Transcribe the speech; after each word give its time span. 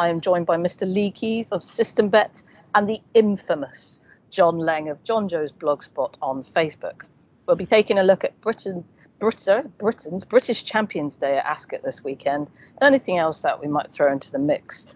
I 0.00 0.08
am 0.08 0.22
joined 0.22 0.46
by 0.46 0.56
Mr. 0.56 0.90
Lee 0.90 1.10
Keys 1.10 1.52
of 1.52 1.62
System 1.62 2.08
Bet 2.08 2.42
and 2.74 2.88
the 2.88 3.02
infamous 3.12 4.00
John 4.30 4.54
Leng 4.54 4.90
of 4.90 5.04
John 5.04 5.28
Joe's 5.28 5.52
Blogspot 5.52 6.14
on 6.22 6.42
Facebook. 6.42 7.02
We'll 7.44 7.56
be 7.56 7.66
taking 7.66 7.98
a 7.98 8.02
look 8.02 8.24
at 8.24 8.40
Britain, 8.40 8.82
Britain, 9.18 9.70
Britain's 9.76 10.24
British 10.24 10.64
Champions 10.64 11.16
Day 11.16 11.36
at 11.36 11.44
Ascot 11.44 11.82
this 11.82 12.02
weekend 12.02 12.48
and 12.80 12.94
anything 12.94 13.18
else 13.18 13.42
that 13.42 13.60
we 13.60 13.68
might 13.68 13.92
throw 13.92 14.10
into 14.10 14.32
the 14.32 14.38
mix. 14.38 14.86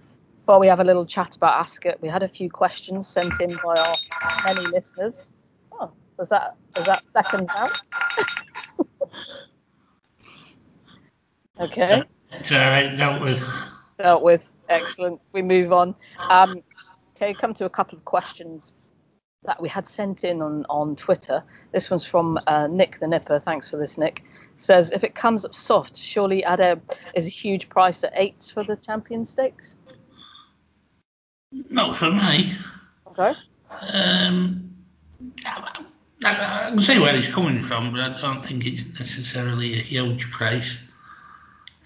While 0.46 0.58
we 0.58 0.68
have 0.68 0.80
a 0.80 0.84
little 0.84 1.04
chat 1.04 1.36
about 1.36 1.60
Ascot, 1.60 2.00
we 2.00 2.08
had 2.08 2.22
a 2.22 2.28
few 2.28 2.48
questions 2.48 3.06
sent 3.06 3.38
in 3.42 3.54
by 3.62 3.74
our 3.74 3.94
many 4.46 4.66
listeners. 4.68 5.30
Oh, 5.70 5.92
was 6.16 6.30
that 6.30 6.56
was 6.74 6.86
that 6.86 7.06
seconds 7.08 7.50
out? 7.58 7.78
okay. 11.60 12.04
It's 12.32 12.50
all 12.50 12.58
right, 12.58 12.96
dealt 12.96 13.20
with. 13.20 13.44
Dealt 13.98 14.22
with. 14.22 14.50
Excellent. 14.68 15.20
We 15.32 15.42
move 15.42 15.72
on. 15.72 15.94
Um, 16.18 16.62
okay, 17.16 17.34
come 17.34 17.54
to 17.54 17.64
a 17.64 17.70
couple 17.70 17.96
of 17.96 18.04
questions 18.04 18.72
that 19.44 19.60
we 19.60 19.68
had 19.68 19.88
sent 19.88 20.24
in 20.24 20.40
on, 20.40 20.64
on 20.70 20.96
Twitter. 20.96 21.42
This 21.72 21.90
one's 21.90 22.04
from 22.04 22.38
uh, 22.46 22.66
Nick 22.66 22.98
the 22.98 23.06
Nipper. 23.06 23.38
Thanks 23.38 23.70
for 23.70 23.76
this, 23.76 23.98
Nick. 23.98 24.24
Says 24.56 24.90
if 24.92 25.04
it 25.04 25.14
comes 25.14 25.44
up 25.44 25.54
soft, 25.54 25.96
surely 25.96 26.42
Addeybb 26.42 26.80
is 27.14 27.26
a 27.26 27.30
huge 27.30 27.68
price 27.68 28.04
at 28.04 28.12
eight 28.14 28.50
for 28.54 28.64
the 28.64 28.76
Champion 28.76 29.24
Stakes. 29.24 29.74
Not 31.70 31.96
for 31.96 32.10
me. 32.10 32.54
Okay. 33.08 33.32
Um, 33.80 34.74
I, 36.24 36.66
I 36.66 36.70
can 36.70 36.78
see 36.78 36.98
where 36.98 37.14
he's 37.14 37.28
coming 37.28 37.60
from, 37.62 37.92
but 37.92 38.00
I 38.00 38.20
don't 38.20 38.44
think 38.44 38.66
it's 38.66 38.98
necessarily 38.98 39.74
a 39.74 39.82
huge 39.82 40.30
price. 40.30 40.78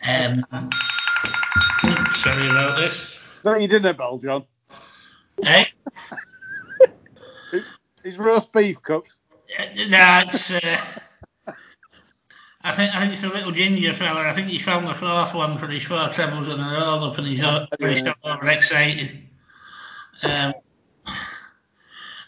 Um, 0.09 0.45
sorry 2.33 2.51
about 2.51 2.77
this. 2.77 2.95
Is 2.95 3.19
that 3.45 3.61
your 3.61 3.69
dinner 3.69 3.93
bell, 3.93 4.19
John? 4.19 4.45
Hey? 5.45 5.69
Is 8.03 8.19
roast 8.19 8.53
beef 8.53 8.83
cooked? 8.83 9.17
That's. 9.89 10.51
Uh, 10.51 10.81
I 12.63 12.73
think 12.75 12.93
I 12.95 13.01
think 13.01 13.13
it's 13.13 13.23
a 13.23 13.29
little 13.29 13.53
ginger 13.53 13.95
fella. 13.95 14.23
I 14.23 14.33
think 14.33 14.49
he 14.49 14.59
found 14.59 14.89
the 14.89 14.95
fourth 14.95 15.35
one 15.35 15.57
for 15.57 15.69
his 15.69 15.85
four 15.85 16.09
trebles 16.09 16.49
in 16.49 16.59
a 16.59 16.73
row 16.73 17.07
up, 17.07 17.19
and 17.19 17.27
he's, 17.27 17.41
yeah. 17.41 17.67
he's 17.79 18.03
overexcited. 18.25 19.29
Um, 20.25 20.55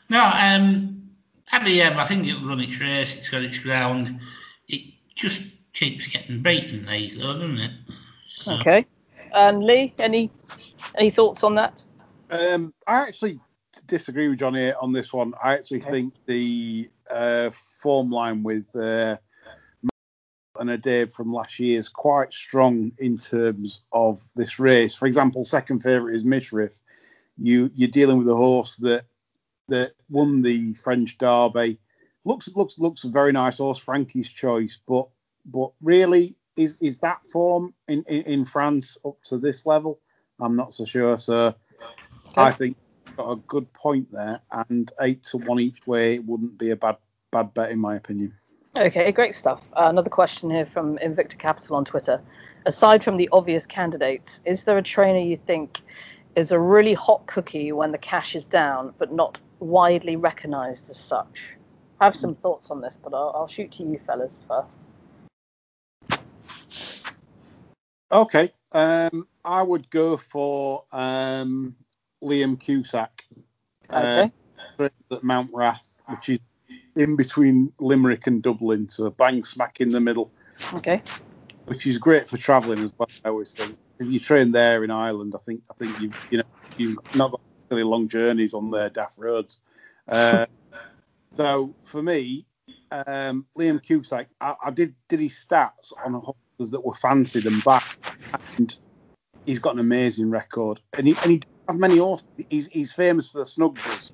no, 0.08 0.30
um, 0.32 1.10
at 1.50 1.64
the 1.64 1.82
end, 1.82 2.00
I 2.00 2.04
think 2.04 2.28
it'll 2.28 2.48
run 2.48 2.60
its 2.60 2.80
race. 2.80 3.16
It's 3.16 3.28
got 3.28 3.42
its 3.42 3.58
ground. 3.58 4.20
It 4.68 4.92
just 5.16 5.42
keeps 5.72 6.06
getting 6.06 6.42
beaten 6.42 6.86
these, 6.86 7.18
though, 7.18 7.32
doesn't 7.32 7.58
it? 7.58 7.72
Okay. 8.46 8.86
And 9.32 9.62
Lee, 9.62 9.94
any 9.98 10.30
any 10.96 11.10
thoughts 11.10 11.44
on 11.44 11.54
that? 11.56 11.84
Um, 12.30 12.72
I 12.86 13.00
actually 13.00 13.40
disagree 13.86 14.28
with 14.28 14.38
Johnny 14.38 14.72
on 14.72 14.92
this 14.92 15.12
one. 15.12 15.34
I 15.42 15.54
actually 15.54 15.82
okay. 15.82 15.90
think 15.90 16.14
the 16.26 16.90
uh, 17.08 17.50
form 17.80 18.10
line 18.10 18.42
with 18.42 18.64
uh, 18.74 19.16
Addeybb 20.58 21.12
from 21.12 21.32
last 21.32 21.58
year 21.58 21.78
is 21.78 21.88
quite 21.88 22.32
strong 22.32 22.92
in 22.98 23.18
terms 23.18 23.82
of 23.92 24.22
this 24.36 24.58
race. 24.58 24.94
For 24.94 25.06
example, 25.06 25.44
second 25.44 25.80
favourite 25.80 26.14
is 26.14 26.24
Mishriff. 26.24 26.80
You 27.38 27.70
you're 27.74 27.88
dealing 27.88 28.18
with 28.18 28.28
a 28.28 28.36
horse 28.36 28.76
that 28.76 29.04
that 29.68 29.92
won 30.08 30.42
the 30.42 30.74
French 30.74 31.16
Derby. 31.18 31.78
Looks 32.24 32.54
looks 32.54 32.78
looks 32.78 33.04
a 33.04 33.08
very 33.08 33.32
nice 33.32 33.58
horse, 33.58 33.78
Frankie's 33.78 34.30
choice, 34.30 34.78
but 34.86 35.08
but 35.46 35.70
really 35.80 36.36
is 36.60 36.76
is 36.80 36.98
that 36.98 37.26
form 37.26 37.74
in, 37.88 38.04
in, 38.06 38.22
in 38.22 38.44
France 38.44 38.98
up 39.04 39.20
to 39.22 39.38
this 39.38 39.64
level? 39.64 40.00
I'm 40.38 40.56
not 40.56 40.74
so 40.74 40.84
sure. 40.84 41.16
So 41.16 41.36
okay. 41.36 41.54
I 42.36 42.52
think 42.52 42.76
got 43.16 43.30
a 43.32 43.36
good 43.36 43.72
point 43.72 44.12
there, 44.12 44.40
and 44.52 44.92
eight 45.00 45.22
to 45.24 45.38
one 45.38 45.58
each 45.58 45.86
way 45.86 46.18
wouldn't 46.18 46.58
be 46.58 46.70
a 46.70 46.76
bad 46.76 46.98
bad 47.30 47.54
bet 47.54 47.70
in 47.70 47.78
my 47.78 47.96
opinion. 47.96 48.34
Okay, 48.76 49.10
great 49.10 49.34
stuff. 49.34 49.68
Uh, 49.72 49.86
another 49.86 50.10
question 50.10 50.50
here 50.50 50.66
from 50.66 50.96
Invicta 50.98 51.36
Capital 51.36 51.76
on 51.76 51.84
Twitter. 51.84 52.20
Aside 52.66 53.02
from 53.02 53.16
the 53.16 53.28
obvious 53.32 53.66
candidates, 53.66 54.40
is 54.44 54.64
there 54.64 54.78
a 54.78 54.82
trainer 54.82 55.18
you 55.18 55.36
think 55.36 55.80
is 56.36 56.52
a 56.52 56.58
really 56.58 56.94
hot 56.94 57.26
cookie 57.26 57.72
when 57.72 57.90
the 57.90 57.98
cash 57.98 58.36
is 58.36 58.44
down, 58.44 58.94
but 58.98 59.12
not 59.12 59.40
widely 59.58 60.14
recognised 60.14 60.88
as 60.88 60.98
such? 60.98 61.56
I 62.00 62.04
have 62.04 62.14
some 62.14 62.36
thoughts 62.36 62.70
on 62.70 62.80
this, 62.80 62.96
but 63.02 63.12
I'll, 63.12 63.32
I'll 63.34 63.48
shoot 63.48 63.72
to 63.72 63.82
you 63.82 63.98
fellas 63.98 64.40
first. 64.46 64.78
Okay, 68.12 68.52
um, 68.72 69.26
I 69.44 69.62
would 69.62 69.88
go 69.90 70.16
for 70.16 70.84
um, 70.92 71.76
Liam 72.22 72.58
Cusack. 72.58 73.24
Okay. 73.92 74.32
Uh, 74.78 74.84
at 74.84 75.22
Mountrath, 75.22 76.02
which 76.06 76.30
is 76.30 76.38
in 76.96 77.16
between 77.16 77.72
Limerick 77.78 78.26
and 78.26 78.42
Dublin, 78.42 78.88
so 78.88 79.10
bang 79.10 79.44
smack 79.44 79.80
in 79.80 79.90
the 79.90 80.00
middle. 80.00 80.30
Okay. 80.74 81.02
Which 81.66 81.86
is 81.86 81.98
great 81.98 82.28
for 82.28 82.36
travelling 82.36 82.80
as 82.80 82.92
well. 82.98 83.08
I 83.24 83.28
always 83.28 83.52
think. 83.52 83.76
If 83.98 84.06
you 84.08 84.18
train 84.18 84.52
there 84.52 84.82
in 84.82 84.90
Ireland, 84.90 85.34
I 85.34 85.38
think 85.38 85.62
I 85.70 85.74
think 85.74 86.00
you 86.00 86.10
you 86.30 86.38
know 86.38 86.44
you've 86.78 86.96
not 87.14 87.32
got 87.32 87.40
really 87.70 87.82
long 87.82 88.08
journeys 88.08 88.54
on 88.54 88.70
their 88.70 88.88
daft 88.88 89.18
roads. 89.18 89.58
Uh, 90.08 90.46
so 91.36 91.74
for 91.84 92.02
me, 92.02 92.46
um, 92.90 93.46
Liam 93.56 93.82
Cusack, 93.82 94.28
I, 94.40 94.54
I, 94.64 94.70
did 94.70 94.94
did 95.08 95.20
his 95.20 95.32
stats 95.34 95.92
on 96.04 96.14
horses 96.14 96.42
that 96.68 96.84
were 96.84 96.94
fancied 96.94 97.46
and 97.46 97.62
back, 97.64 97.98
and 98.56 98.78
he's 99.46 99.58
got 99.58 99.74
an 99.74 99.80
amazing 99.80 100.30
record. 100.30 100.80
And 100.96 101.06
he, 101.06 101.16
and 101.22 101.30
he 101.30 101.40
have 101.68 101.78
many 101.78 101.98
horses. 101.98 102.26
He's, 102.48 102.66
he's 102.68 102.92
famous 102.92 103.30
for 103.30 103.38
the 103.38 103.44
Snugsborough, 103.44 104.12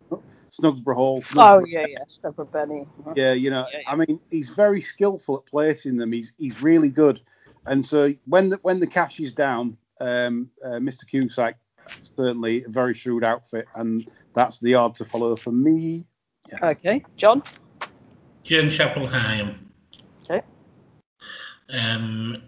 Snugsborough 0.50 0.94
Hall. 0.94 1.22
Snugsborough. 1.22 1.62
Oh 1.62 1.64
yeah, 1.66 1.86
yeah, 1.88 2.04
Snugsborough 2.06 2.52
Benny. 2.52 2.86
Yeah, 3.16 3.32
you 3.32 3.50
know, 3.50 3.66
yeah, 3.72 3.80
yeah. 3.80 3.90
I 3.90 3.96
mean, 3.96 4.20
he's 4.30 4.50
very 4.50 4.80
skillful 4.80 5.38
at 5.38 5.46
placing 5.46 5.96
them. 5.96 6.12
He's 6.12 6.32
he's 6.38 6.62
really 6.62 6.90
good. 6.90 7.20
And 7.66 7.84
so 7.84 8.14
when 8.26 8.48
the 8.50 8.58
when 8.62 8.78
the 8.78 8.86
cash 8.86 9.18
is 9.18 9.32
down, 9.32 9.76
um, 10.00 10.50
uh, 10.64 10.78
Mr. 10.78 11.06
Cusack 11.06 11.56
certainly 12.16 12.64
a 12.64 12.68
very 12.68 12.94
shrewd 12.94 13.24
outfit, 13.24 13.66
and 13.74 14.08
that's 14.34 14.58
the 14.60 14.70
yard 14.70 14.94
to 14.96 15.04
follow 15.04 15.36
for 15.36 15.52
me. 15.52 16.06
Yeah. 16.48 16.70
Okay, 16.70 17.04
John. 17.16 17.42
Jim 18.42 18.68
Chapple-Hyam. 18.68 19.48
Okay. 19.48 19.65
Um, 21.68 22.42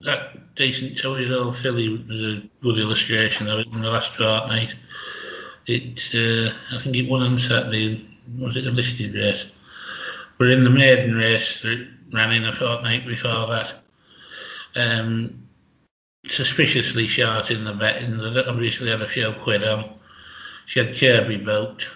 that 0.00 0.54
decent 0.54 0.96
two-year-old 0.96 1.56
filly 1.56 1.88
was 2.08 2.22
a 2.22 2.42
good 2.62 2.78
illustration 2.78 3.48
of 3.48 3.60
it 3.60 3.66
in 3.68 3.80
the 3.80 3.90
last 3.90 4.12
fortnight. 4.12 4.74
It, 5.66 6.00
uh, 6.14 6.54
I 6.76 6.82
think 6.82 6.96
it 6.96 7.08
won 7.08 7.22
on 7.22 7.38
Saturday. 7.38 8.06
Was 8.38 8.56
it 8.56 8.66
a 8.66 8.70
listed 8.70 9.14
race? 9.14 9.50
We're 10.38 10.50
in 10.50 10.64
the 10.64 10.70
maiden 10.70 11.16
race 11.16 11.62
that 11.62 11.88
ran 12.12 12.32
in 12.32 12.44
a 12.44 12.52
fortnight 12.52 13.06
before 13.06 13.46
that. 13.48 13.74
Um, 14.74 15.48
suspiciously 16.26 17.06
short 17.06 17.50
in 17.50 17.64
the 17.64 17.72
betting. 17.72 18.18
That 18.18 18.48
obviously 18.48 18.90
had 18.90 19.02
a 19.02 19.08
few 19.08 19.32
quid 19.42 19.64
on. 19.64 19.94
She 20.66 20.80
had 20.80 20.98
Kirby 20.98 21.38
boat. 21.38 21.86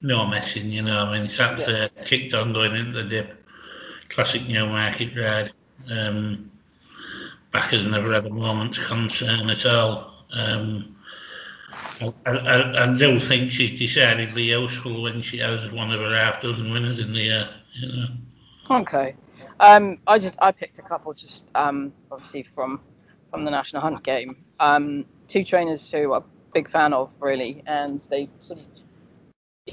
No 0.00 0.26
messing, 0.26 0.70
you 0.70 0.82
know. 0.82 0.98
I 0.98 1.18
mean, 1.18 1.28
sat 1.28 1.58
there, 1.58 1.88
kicked 2.04 2.34
on 2.34 2.52
going 2.52 2.74
into 2.76 3.02
the 3.02 3.08
dip. 3.08 3.43
Classic 4.14 4.46
Newmarket 4.46 5.16
ride. 5.16 5.52
Um, 5.90 6.52
backers 7.50 7.86
never 7.86 8.12
had 8.12 8.26
a 8.26 8.30
moment's 8.30 8.78
concern 8.78 9.50
at 9.50 9.66
all. 9.66 10.24
Um, 10.32 10.96
I, 12.00 12.12
I, 12.26 12.84
I, 12.84 12.96
do 12.96 13.18
think 13.18 13.50
she's 13.50 13.78
decidedly 13.78 14.44
useful 14.44 15.02
when 15.02 15.20
she 15.20 15.38
has 15.38 15.70
one 15.70 15.90
of 15.90 16.00
her 16.00 16.16
half 16.16 16.40
dozen 16.40 16.72
winners 16.72 17.00
in 17.00 17.12
the 17.12 17.20
year. 17.20 17.48
You 17.74 17.88
know. 17.88 18.06
Okay. 18.70 19.16
Um, 19.60 19.98
I 20.06 20.18
just 20.18 20.36
I 20.40 20.52
picked 20.52 20.78
a 20.78 20.82
couple 20.82 21.12
just 21.12 21.46
um, 21.54 21.92
obviously 22.10 22.44
from 22.44 22.80
from 23.30 23.44
the 23.44 23.50
National 23.50 23.82
Hunt 23.82 24.02
game. 24.04 24.36
Um, 24.60 25.04
two 25.26 25.44
trainers 25.44 25.90
who 25.90 26.14
I'm 26.14 26.22
a 26.22 26.24
big 26.52 26.68
fan 26.68 26.92
of 26.92 27.12
really, 27.20 27.62
and 27.66 28.00
they 28.10 28.28
sort 28.38 28.60
of 28.60 28.66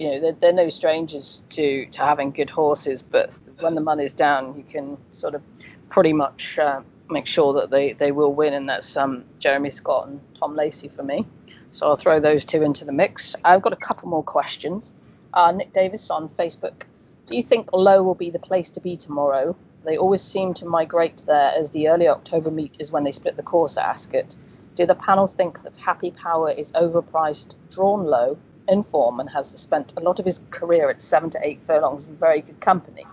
you 0.02 0.10
know 0.10 0.20
they're, 0.20 0.32
they're 0.32 0.54
no 0.54 0.70
strangers 0.70 1.44
to 1.50 1.86
to 1.86 2.00
having 2.00 2.32
good 2.32 2.50
horses, 2.50 3.04
but 3.04 3.30
when 3.60 3.76
the 3.76 3.82
money's 3.82 4.14
down, 4.14 4.56
you 4.58 4.64
can 4.64 4.98
sort 5.12 5.36
of 5.36 5.44
pretty 5.90 6.12
much 6.12 6.58
uh, 6.58 6.82
make 7.12 7.28
sure 7.28 7.54
that 7.54 7.70
they, 7.70 7.94
they 7.94 8.12
will 8.12 8.34
win, 8.34 8.54
and 8.54 8.68
that's 8.68 8.98
um, 8.98 9.24
Jeremy 9.38 9.70
Scott 9.70 10.08
and 10.08 10.20
Tom 10.34 10.56
Lacey 10.56 10.88
for 10.88 11.04
me. 11.04 11.28
So 11.72 11.86
I'll 11.86 11.98
throw 11.98 12.20
those 12.20 12.46
two 12.46 12.64
into 12.64 12.84
the 12.84 12.92
mix. 12.92 13.36
I've 13.46 13.62
got 13.62 13.74
a 13.74 13.78
couple 13.78 14.10
more 14.10 14.24
questions. 14.24 14.96
Uh, 15.36 15.52
Nick 15.52 15.72
Davis 15.72 16.10
on 16.10 16.28
Facebook. 16.28 16.84
Do 17.28 17.36
you 17.36 17.44
think 17.44 17.72
Low 17.72 18.02
will 18.02 18.16
be 18.16 18.32
the 18.32 18.40
place 18.40 18.72
to 18.72 18.82
be 18.82 18.98
tomorrow? 18.98 19.56
They 19.86 19.98
always 19.98 20.22
seem 20.22 20.56
to 20.56 20.66
migrate 20.66 21.18
there 21.28 21.52
as 21.56 21.72
the 21.72 21.90
early 21.90 22.08
October 22.08 22.50
meet 22.50 22.78
is 22.80 22.92
when 22.92 23.04
they 23.04 23.12
split 23.12 23.38
the 23.38 23.44
course 23.44 23.78
at 23.78 23.86
Ascot. 23.86 24.36
Do 24.74 24.88
the 24.88 24.96
panel 24.96 25.28
think 25.28 25.62
that 25.62 25.78
Happy 25.78 26.10
Power 26.10 26.50
is 26.50 26.72
overpriced, 26.72 27.56
drawn 27.70 28.06
low, 28.06 28.38
in 28.72 28.82
form, 28.82 29.20
and 29.20 29.30
has 29.30 29.50
spent 29.50 29.94
a 29.98 30.00
lot 30.00 30.20
of 30.20 30.26
his 30.26 30.42
career 30.50 30.90
at 30.90 31.02
seven 31.02 31.30
to 31.32 31.40
eight 31.44 31.62
furlongs 31.62 32.08
in 32.08 32.16
very 32.16 32.42
good 32.42 32.60
company? 32.60 33.06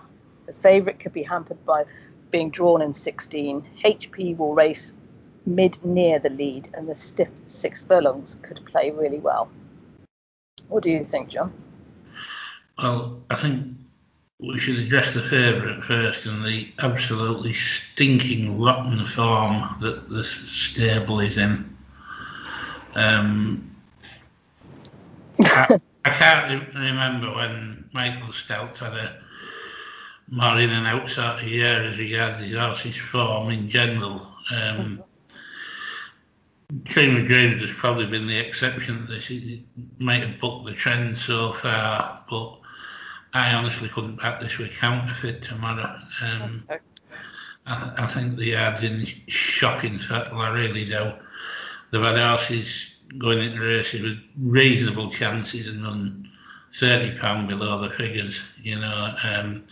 The 0.47 0.53
favourite 0.53 0.99
could 0.99 1.13
be 1.13 1.23
hampered 1.23 1.63
by 1.65 1.83
being 2.31 2.49
drawn 2.49 2.81
in 2.81 2.93
16. 2.93 3.63
HP 3.83 4.37
will 4.37 4.55
race 4.55 4.93
mid 5.45 5.83
near 5.83 6.19
the 6.19 6.29
lead 6.29 6.69
and 6.73 6.87
the 6.87 6.95
stiff 6.95 7.31
six 7.47 7.83
furlongs 7.83 8.37
could 8.41 8.65
play 8.65 8.91
really 8.91 9.19
well. 9.19 9.49
What 10.67 10.83
do 10.83 10.91
you 10.91 11.03
think, 11.03 11.29
John? 11.29 11.53
Well, 12.77 13.21
I 13.29 13.35
think 13.35 13.75
we 14.39 14.59
should 14.59 14.79
address 14.79 15.13
the 15.13 15.21
favourite 15.21 15.83
first 15.83 16.25
and 16.25 16.45
the 16.45 16.71
absolutely 16.79 17.53
stinking 17.53 18.59
rotten 18.59 19.05
form 19.05 19.75
that 19.81 20.07
the 20.07 20.23
stable 20.23 21.19
is 21.19 21.37
in. 21.37 21.77
Um, 22.95 23.75
I, 25.41 25.79
I, 26.05 26.09
can't 26.09 26.73
remember 26.73 27.33
when 27.33 27.89
Michael 27.93 28.33
Stoute 28.33 28.77
had 28.77 28.93
a 28.93 29.19
more 30.29 30.59
in 30.59 30.69
and 30.69 30.85
out 30.85 31.09
sort 31.09 31.41
of 31.41 31.43
year 31.43 31.83
as 31.83 31.97
regards 31.97 32.39
his 32.39 32.55
horse's 32.55 32.97
form 32.97 33.49
in 33.49 33.69
general. 33.69 34.27
Um, 34.51 35.03
Dream 36.83 37.17
of 37.17 37.27
Dreams 37.27 37.61
has 37.61 37.71
probably 37.71 38.05
been 38.05 38.27
the 38.27 38.37
exception 38.37 39.05
that 39.07 39.23
he 39.23 39.65
might 39.97 40.21
have 40.21 40.39
booked 40.39 40.67
the 40.67 40.73
trend 40.73 41.17
so 41.17 41.51
far, 41.51 42.23
but 42.29 42.59
I 43.33 43.53
honestly 43.53 43.89
couldn't 43.89 44.17
back 44.17 44.39
this 44.39 44.57
with 44.57 44.71
counterfeit 44.71 45.41
tomorrow. 45.41 45.99
Um. 46.21 46.63
I, 47.65 47.75
th- 47.75 47.99
I, 47.99 48.05
think 48.07 48.35
the 48.35 48.45
yard's 48.45 48.83
in 48.83 49.05
shocking 49.27 49.99
fettle, 49.99 50.39
I 50.39 50.49
really 50.49 50.85
do. 50.85 51.11
They've 51.91 52.01
had 52.01 52.17
horses 52.17 52.88
going 53.17 53.39
into 53.39 53.61
races 53.61 54.01
with 54.01 54.19
reasonable 54.37 55.09
chances 55.09 55.67
and 55.67 55.83
run 55.83 56.29
£30 56.73 57.47
below 57.47 57.81
the 57.81 57.89
figures, 57.89 58.41
you 58.61 58.79
know. 58.79 59.15
Um, 59.23 59.63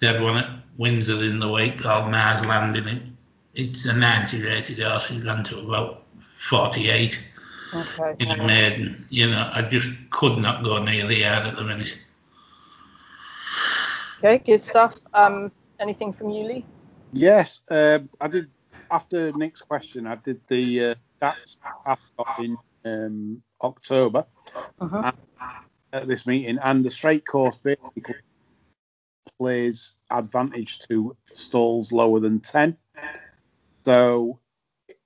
they 0.00 0.06
had 0.06 0.22
one 0.22 0.36
at 0.36 0.50
Windsor 0.76 1.24
in 1.24 1.40
the 1.40 1.48
week 1.48 1.78
called 1.78 2.10
Mars 2.10 2.44
Landing. 2.46 2.86
It, 2.86 3.02
it's 3.54 3.84
a 3.86 3.92
90 3.92 4.42
rated 4.42 4.80
horse. 4.80 5.08
He 5.08 5.20
ran 5.20 5.42
to 5.44 5.58
about 5.58 6.04
48 6.36 7.18
okay. 7.74 8.14
in 8.20 8.30
a 8.30 8.46
maiden. 8.46 9.06
You 9.10 9.30
know, 9.30 9.50
I 9.52 9.62
just 9.62 9.88
could 10.10 10.38
not 10.38 10.62
go 10.62 10.82
near 10.82 11.06
the 11.06 11.16
yard 11.16 11.46
at 11.46 11.56
the 11.56 11.64
minute. 11.64 11.98
Okay, 14.18 14.38
good 14.38 14.62
stuff. 14.62 14.96
Um, 15.14 15.52
anything 15.80 16.12
from 16.12 16.30
you, 16.30 16.44
Lee? 16.44 16.64
Yes, 17.12 17.62
uh, 17.70 18.00
I 18.20 18.28
did. 18.28 18.50
After 18.90 19.32
Nick's 19.32 19.60
question, 19.60 20.06
I 20.06 20.14
did 20.14 20.40
the 20.48 20.84
uh, 20.84 20.94
stats 21.20 21.58
in 22.38 22.56
um, 22.84 23.42
October 23.62 24.26
uh-huh. 24.80 25.12
at 25.92 26.08
this 26.08 26.26
meeting, 26.26 26.58
and 26.62 26.84
the 26.84 26.90
straight 26.90 27.26
course 27.26 27.58
basically 27.58 28.14
plays 29.38 29.94
advantage 30.10 30.78
to 30.80 31.16
stalls 31.26 31.92
lower 31.92 32.20
than 32.20 32.40
10. 32.40 32.76
So 33.84 34.38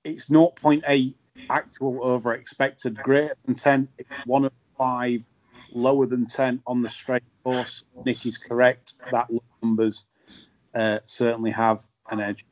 it's 0.03 0.29
0.8 0.29 1.15
actual 1.49 1.99
over 2.03 2.33
expected, 2.33 2.97
greater 2.97 3.35
than 3.45 3.55
10. 3.55 3.87
It's 3.97 4.09
one 4.25 4.45
of 4.45 4.53
five, 4.77 5.23
lower 5.71 6.05
than 6.05 6.25
10 6.25 6.61
on 6.67 6.81
the 6.81 6.89
straight 6.89 7.23
course. 7.43 7.83
Nick 8.05 8.25
is 8.25 8.37
correct. 8.37 8.95
That 9.11 9.29
numbers 9.61 10.05
uh, 10.73 10.99
certainly 11.05 11.51
have 11.51 11.83
an 12.09 12.19
edge. 12.19 12.45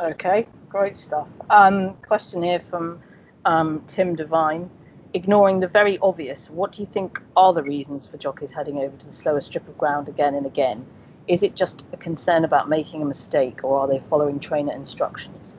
Okay, 0.00 0.48
great 0.68 0.96
stuff. 0.96 1.28
Um, 1.50 1.94
question 2.06 2.42
here 2.42 2.60
from 2.60 3.00
um, 3.44 3.82
Tim 3.86 4.14
Devine. 4.14 4.70
Ignoring 5.12 5.60
the 5.60 5.68
very 5.68 5.98
obvious, 6.00 6.50
what 6.50 6.72
do 6.72 6.82
you 6.82 6.88
think 6.90 7.22
are 7.36 7.52
the 7.52 7.62
reasons 7.62 8.06
for 8.06 8.16
jockeys 8.16 8.50
heading 8.50 8.78
over 8.78 8.96
to 8.96 9.06
the 9.06 9.12
slower 9.12 9.40
strip 9.40 9.68
of 9.68 9.78
ground 9.78 10.08
again 10.08 10.34
and 10.34 10.44
again? 10.44 10.84
Is 11.28 11.42
it 11.42 11.54
just 11.54 11.86
a 11.92 11.96
concern 11.96 12.44
about 12.44 12.68
making 12.68 13.00
a 13.00 13.04
mistake, 13.04 13.62
or 13.62 13.78
are 13.78 13.88
they 13.88 14.00
following 14.00 14.40
trainer 14.40 14.72
instructions? 14.72 15.56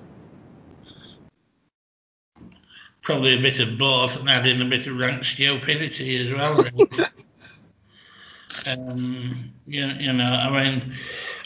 Probably 3.02 3.36
a 3.36 3.42
bit 3.42 3.60
of 3.60 3.78
both, 3.78 4.18
and 4.18 4.30
adding 4.30 4.62
a 4.62 4.66
bit 4.66 4.88
of 4.88 4.98
rank 4.98 5.24
stupidity 5.24 6.28
as 6.28 6.34
well. 6.34 6.66
Um, 8.66 9.54
you, 9.68 9.86
you 9.86 10.14
know, 10.14 10.24
I 10.24 10.50
mean, 10.50 10.94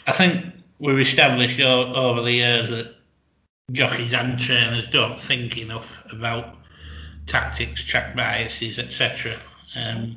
I 0.06 0.12
think 0.12 0.44
we've 0.78 1.00
established 1.00 1.60
over 1.60 2.22
the 2.22 2.32
years 2.32 2.70
that 2.70 2.94
jockeys 3.72 4.12
and 4.12 4.38
trainers 4.38 4.88
don't 4.88 5.20
think 5.20 5.58
enough 5.58 6.02
about 6.12 6.56
tactics, 7.26 7.82
track 7.84 8.16
biases, 8.16 8.78
etc. 8.78 9.38
Um, 9.76 10.16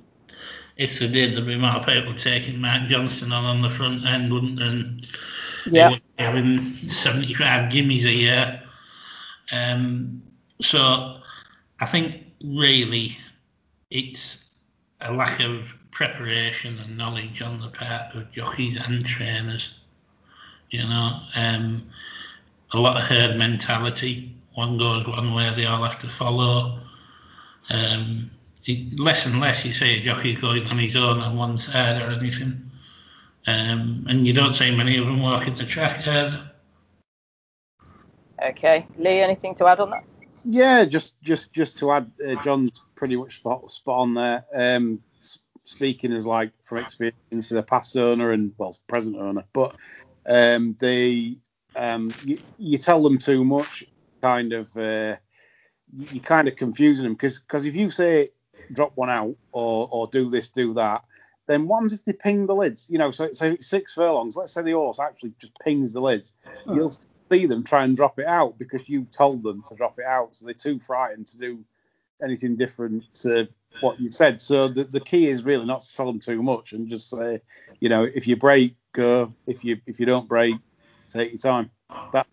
if 0.78 1.00
they 1.00 1.08
did, 1.08 1.36
there'd 1.36 1.46
be 1.46 1.58
more 1.58 1.84
people 1.84 2.14
taking 2.16 2.60
Mark 2.60 2.88
Johnston 2.88 3.32
on 3.32 3.46
on 3.46 3.62
the 3.62 3.70
front 3.70 4.06
end, 4.06 4.34
wouldn't 4.34 4.58
there? 4.58 4.68
And 4.68 5.08
yeah. 5.66 5.90
they 5.90 5.94
would 5.94 6.02
having 6.18 6.90
75 6.90 7.72
gimmies 7.72 8.06
a 8.06 8.12
year. 8.12 8.62
Um, 9.52 10.24
so 10.62 11.20
I 11.80 11.86
think 11.86 12.24
really 12.44 13.18
it's 13.90 14.46
a 15.02 15.14
lack 15.14 15.40
of 15.42 15.74
preparation 15.92 16.80
and 16.80 16.98
knowledge 16.98 17.42
on 17.42 17.60
the 17.62 17.70
part 17.70 18.16
of 18.16 18.32
jockeys 18.32 18.78
and 18.84 19.06
trainers. 19.06 19.80
You 20.72 20.80
know, 20.80 21.20
um, 21.36 21.88
a 22.74 22.80
lot 22.80 22.98
of 22.98 23.04
herd 23.04 23.38
mentality. 23.38 24.36
One 24.56 24.78
goes 24.78 25.08
one 25.08 25.34
way, 25.34 25.52
they 25.56 25.66
all 25.66 25.84
have 25.84 26.00
to 26.00 26.08
follow. 26.08 26.80
Um, 27.70 28.30
less 28.98 29.26
and 29.26 29.40
less 29.40 29.66
you 29.66 29.74
see 29.74 30.00
a 30.00 30.02
jockey 30.02 30.36
going 30.36 30.66
on 30.68 30.78
his 30.78 30.96
own 30.96 31.20
on 31.20 31.38
one 31.38 31.58
side 31.58 32.02
or 32.02 32.12
anything. 32.12 32.70
Um, 33.46 34.06
and 34.08 34.26
you 34.26 34.34
don't 34.34 34.54
see 34.54 34.76
many 34.76 34.98
of 34.98 35.06
them 35.06 35.22
walking 35.22 35.54
the 35.56 35.66
track 35.66 36.08
either. 36.08 36.50
Okay, 38.42 38.86
Lee, 38.98 39.20
anything 39.20 39.56
to 39.56 39.68
add 39.68 39.80
on 39.80 39.92
that? 39.92 40.04
Yeah, 40.46 40.86
just 40.86 41.22
just 41.22 41.54
just 41.54 41.78
to 41.80 41.92
add, 41.92 42.12
uh, 42.26 42.42
John's 42.44 42.84
pretty 42.96 43.16
much 43.16 43.38
spot 43.38 43.72
spot 43.72 44.00
on 44.00 44.14
there. 44.14 44.46
Um, 44.54 45.02
speaking 45.64 46.12
as 46.14 46.26
like 46.26 46.52
from 46.64 46.80
experience, 46.80 47.16
as 47.32 47.52
a 47.54 47.64
past 47.64 47.96
owner 47.96 48.32
and 48.32 48.54
well, 48.58 48.78
present 48.88 49.18
owner, 49.18 49.44
but 49.54 49.76
um, 50.26 50.76
they 50.80 51.38
um, 51.76 52.14
you, 52.24 52.38
you, 52.58 52.78
tell 52.78 53.02
them 53.02 53.18
too 53.18 53.44
much, 53.44 53.86
kind 54.22 54.54
of. 54.54 54.76
Uh, 54.78 55.18
you're 55.96 56.24
kind 56.24 56.48
of 56.48 56.56
confusing 56.56 57.04
them 57.04 57.14
because 57.14 57.40
because 57.40 57.66
if 57.66 57.76
you 57.76 57.90
say 57.90 58.30
drop 58.72 58.92
one 58.96 59.10
out 59.10 59.36
or 59.52 59.88
or 59.92 60.08
do 60.08 60.30
this 60.30 60.50
do 60.50 60.74
that 60.74 61.06
then 61.48 61.68
what 61.68 61.92
if 61.92 62.04
they 62.06 62.14
ping 62.14 62.46
the 62.46 62.56
lids 62.56 62.88
you 62.90 62.98
know 62.98 63.12
so, 63.12 63.32
so 63.34 63.56
six 63.60 63.94
furlongs 63.94 64.36
let's 64.36 64.54
say 64.54 64.62
the 64.62 64.72
horse 64.72 65.00
actually 65.00 65.34
just 65.40 65.54
pings 65.60 65.94
the 65.94 66.00
lids 66.00 66.34
oh. 66.68 66.76
you'll 66.76 66.96
see 67.32 67.46
them 67.46 67.64
try 67.64 67.84
and 67.84 67.96
drop 67.96 68.20
it 68.20 68.26
out 68.26 68.58
because 68.58 68.88
you've 68.88 69.12
told 69.12 69.44
them 69.44 69.64
to 69.68 69.76
drop 69.76 70.00
it 70.00 70.06
out 70.06 70.36
so 70.36 70.46
they're 70.46 70.54
too 70.54 70.80
frightened 70.80 71.28
to 71.28 71.38
do 71.38 71.64
anything 72.24 72.56
different 72.56 73.04
to 73.14 73.48
what 73.82 74.00
you've 74.00 74.14
said 74.14 74.40
so 74.40 74.68
the, 74.68 74.84
the 74.86 75.00
key 75.00 75.28
is 75.28 75.44
really 75.44 75.66
not 75.66 75.82
to 75.82 75.96
tell 75.96 76.06
them 76.06 76.20
too 76.20 76.42
much 76.42 76.74
and 76.74 76.90
just 76.90 77.10
say 77.10 77.42
you 77.80 77.90
know 77.90 78.04
if 78.04 78.28
you 78.28 78.36
break 78.36 78.76
go 78.94 79.34
if 79.46 79.64
you 79.64 79.80
if 79.86 80.00
you 80.00 80.06
don't 80.06 80.28
break 80.28 80.56
take 81.10 81.32
your 81.32 81.40
time 81.40 81.70
that 82.12 82.28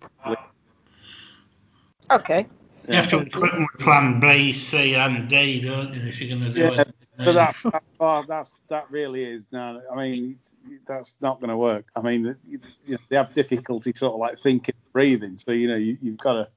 okay 2.10 2.46
you 2.88 2.96
have 2.96 3.08
to 3.10 3.24
put 3.24 3.52
plan 3.78 4.20
B, 4.20 4.52
C, 4.52 4.94
and 4.94 5.28
D, 5.28 5.60
don't 5.60 5.92
you, 5.94 6.02
if 6.08 6.20
you're 6.20 6.36
going 6.36 6.52
to 6.52 6.54
do 6.54 6.74
yeah, 6.74 6.80
it? 6.80 6.94
But 7.16 7.32
that's 7.32 7.62
that, 7.64 7.82
oh, 8.00 8.24
that's 8.26 8.54
that 8.68 8.90
really 8.90 9.24
is 9.24 9.46
no. 9.52 9.82
I 9.92 9.96
mean, 9.96 10.38
that's 10.86 11.14
not 11.20 11.40
going 11.40 11.50
to 11.50 11.56
work. 11.56 11.86
I 11.94 12.00
mean, 12.00 12.36
you, 12.48 12.58
you 12.86 12.94
know, 12.94 12.98
they 13.08 13.16
have 13.16 13.32
difficulty 13.32 13.92
sort 13.94 14.14
of 14.14 14.20
like 14.20 14.38
thinking, 14.38 14.74
breathing. 14.92 15.38
So 15.38 15.52
you 15.52 15.68
know, 15.68 15.76
you, 15.76 15.98
have 16.02 16.18
got 16.18 16.32
to, 16.32 16.48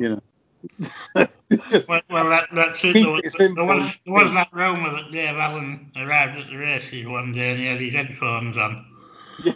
you 0.00 0.08
know. 0.10 0.20
well, 1.88 2.00
well, 2.10 2.28
that, 2.30 2.48
that's 2.54 2.84
it. 2.84 2.94
There 2.94 3.10
was, 3.10 3.32
there, 3.38 3.54
was, 3.54 3.96
there 4.04 4.14
was 4.14 4.32
that 4.34 4.48
rumour 4.52 4.90
that 4.90 5.10
Dave 5.12 5.36
Allen 5.36 5.90
arrived 5.96 6.38
at 6.38 6.48
the 6.48 6.56
races 6.56 7.06
one 7.06 7.32
day 7.32 7.52
and 7.52 7.60
he 7.60 7.66
had 7.66 7.80
his 7.80 7.94
headphones 7.94 8.56
on. 8.56 8.84
Yeah. 9.44 9.52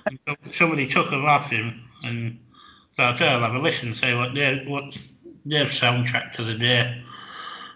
somebody 0.51 0.87
took 0.87 1.11
them 1.11 1.25
off 1.25 1.51
him, 1.51 1.83
and 2.05 2.39
so 2.95 3.05
I 3.05 3.17
thought 3.17 3.29
I'll 3.29 3.41
have 3.41 3.55
a 3.55 3.59
listen, 3.59 3.95
see 3.95 4.15
what 4.15 4.35
Dave, 4.35 4.69
what 4.69 4.97
their 5.45 5.67
soundtrack 5.67 6.33
to 6.33 6.45
the 6.45 6.55
day, 6.55 7.03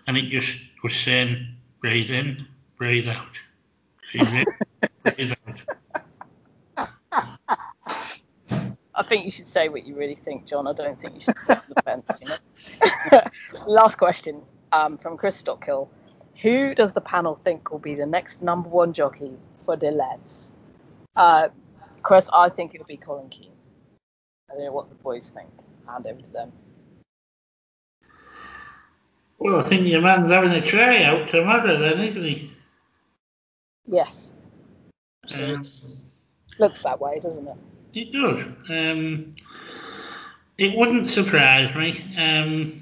and 0.07 0.17
it 0.17 0.29
just 0.29 0.61
was 0.83 0.95
saying, 0.95 1.57
breathe 1.81 2.11
in, 2.11 2.47
breathe 2.77 3.09
out, 3.09 3.41
breathe 4.13 4.35
in, 4.35 4.47
breathe 5.03 5.33
out. 5.47 5.63
I 8.97 9.03
think 9.03 9.27
you 9.27 9.31
should 9.31 9.47
say 9.47 9.69
what 9.69 9.87
you 9.87 9.95
really 9.95 10.15
think, 10.15 10.47
John. 10.47 10.67
I 10.67 10.73
don't 10.73 10.99
think 10.99 11.15
you 11.15 11.21
should 11.21 11.39
sit 11.39 11.59
on 11.59 11.65
the 11.75 11.83
fence. 11.83 12.21
You 12.23 12.29
know. 13.11 13.21
Last 13.67 13.99
question 13.99 14.41
um, 14.73 14.97
from 14.97 15.17
Chris 15.17 15.41
Stockhill. 15.43 15.89
Who 16.43 16.75
does 16.75 16.93
the 16.93 17.01
panel 17.01 17.35
think 17.35 17.71
will 17.71 17.79
be 17.79 17.95
the 17.95 18.07
next 18.07 18.43
number 18.43 18.69
one 18.69 18.93
jockey 18.93 19.33
for 19.55 19.77
the 19.77 19.91
lads? 19.91 20.53
Uh, 21.15 21.49
Chris, 22.07 22.31
I 22.33 22.49
think 22.49 22.73
it'll 22.73 22.87
be 22.87 22.97
Colin 22.97 23.29
Keane. 23.31 23.51
I 24.49 24.55
don't 24.55 24.65
know 24.67 24.73
what 24.73 24.89
the 24.89 24.95
boys 24.95 25.29
think. 25.29 25.49
Hand 25.89 26.07
over 26.07 26.23
to 26.23 26.31
them. 26.31 26.53
Well, 29.41 29.59
I 29.59 29.65
think 29.65 29.89
your 29.89 30.03
man's 30.03 30.31
having 30.31 30.53
a 30.53 30.61
try 30.61 31.03
out 31.03 31.27
tomorrow 31.27 31.77
then, 31.77 31.99
isn't 31.99 32.23
he? 32.23 32.53
Yes. 33.87 34.35
Um, 35.37 35.67
Looks 36.61 36.85
that 36.85 37.01
way, 37.01 37.19
doesn't 37.19 37.49
it? 37.49 37.57
It 37.93 38.13
does. 38.13 38.45
Um, 38.71 39.35
It 40.59 40.79
wouldn't 40.79 41.09
surprise 41.09 41.75
me. 41.75 42.01
Um, 42.17 42.81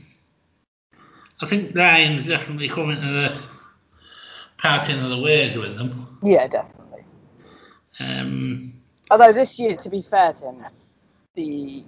I 1.41 1.47
think 1.47 1.75
Ryan's 1.75 2.27
definitely 2.27 2.69
coming 2.69 3.01
to 3.01 3.07
the 3.07 3.43
parting 4.59 5.01
of 5.01 5.09
the 5.09 5.19
ways 5.19 5.57
with 5.57 5.79
them. 5.79 6.19
Yeah, 6.23 6.47
definitely. 6.47 7.07
Um, 7.99 8.75
Although 9.15 9.33
this 9.33 9.61
year, 9.61 9.77
to 9.77 9.89
be 9.89 10.03
fair 10.03 10.33
to 10.33 10.47
him, 10.47 10.67
the 11.37 11.85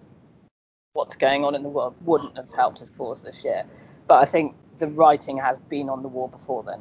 what's 0.92 1.16
going 1.16 1.45
on 1.45 1.56
in 1.56 1.64
the 1.64 1.68
world 1.68 1.97
wouldn't 2.02 2.37
have 2.37 2.54
helped 2.54 2.78
his 2.78 2.88
cause 2.88 3.21
this 3.21 3.45
year. 3.45 3.64
But 4.06 4.23
I 4.23 4.25
think 4.26 4.54
the 4.78 4.87
writing 4.87 5.37
has 5.37 5.59
been 5.59 5.88
on 5.88 6.02
the 6.02 6.09
wall 6.09 6.28
before 6.28 6.62
then. 6.62 6.80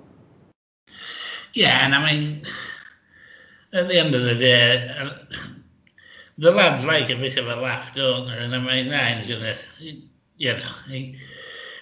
yeah, 1.55 1.83
and 1.83 1.95
I 1.95 2.11
mean, 2.11 2.43
at 3.73 3.87
the 3.87 3.99
end 3.99 4.13
of 4.13 4.21
the 4.21 4.35
day, 4.35 4.87
uh, 4.95 5.09
the 6.37 6.51
lads 6.51 6.85
like 6.85 7.09
a 7.09 7.15
bit 7.15 7.37
of 7.37 7.47
a 7.47 7.55
laugh, 7.55 7.95
don't 7.95 8.27
they? 8.27 8.37
And 8.37 8.53
I 8.53 8.59
mean, 8.59 8.91
Ryan's 8.91 9.27
gonna, 9.27 9.55
you 9.79 10.53
know, 10.53 10.71
he, 10.87 11.17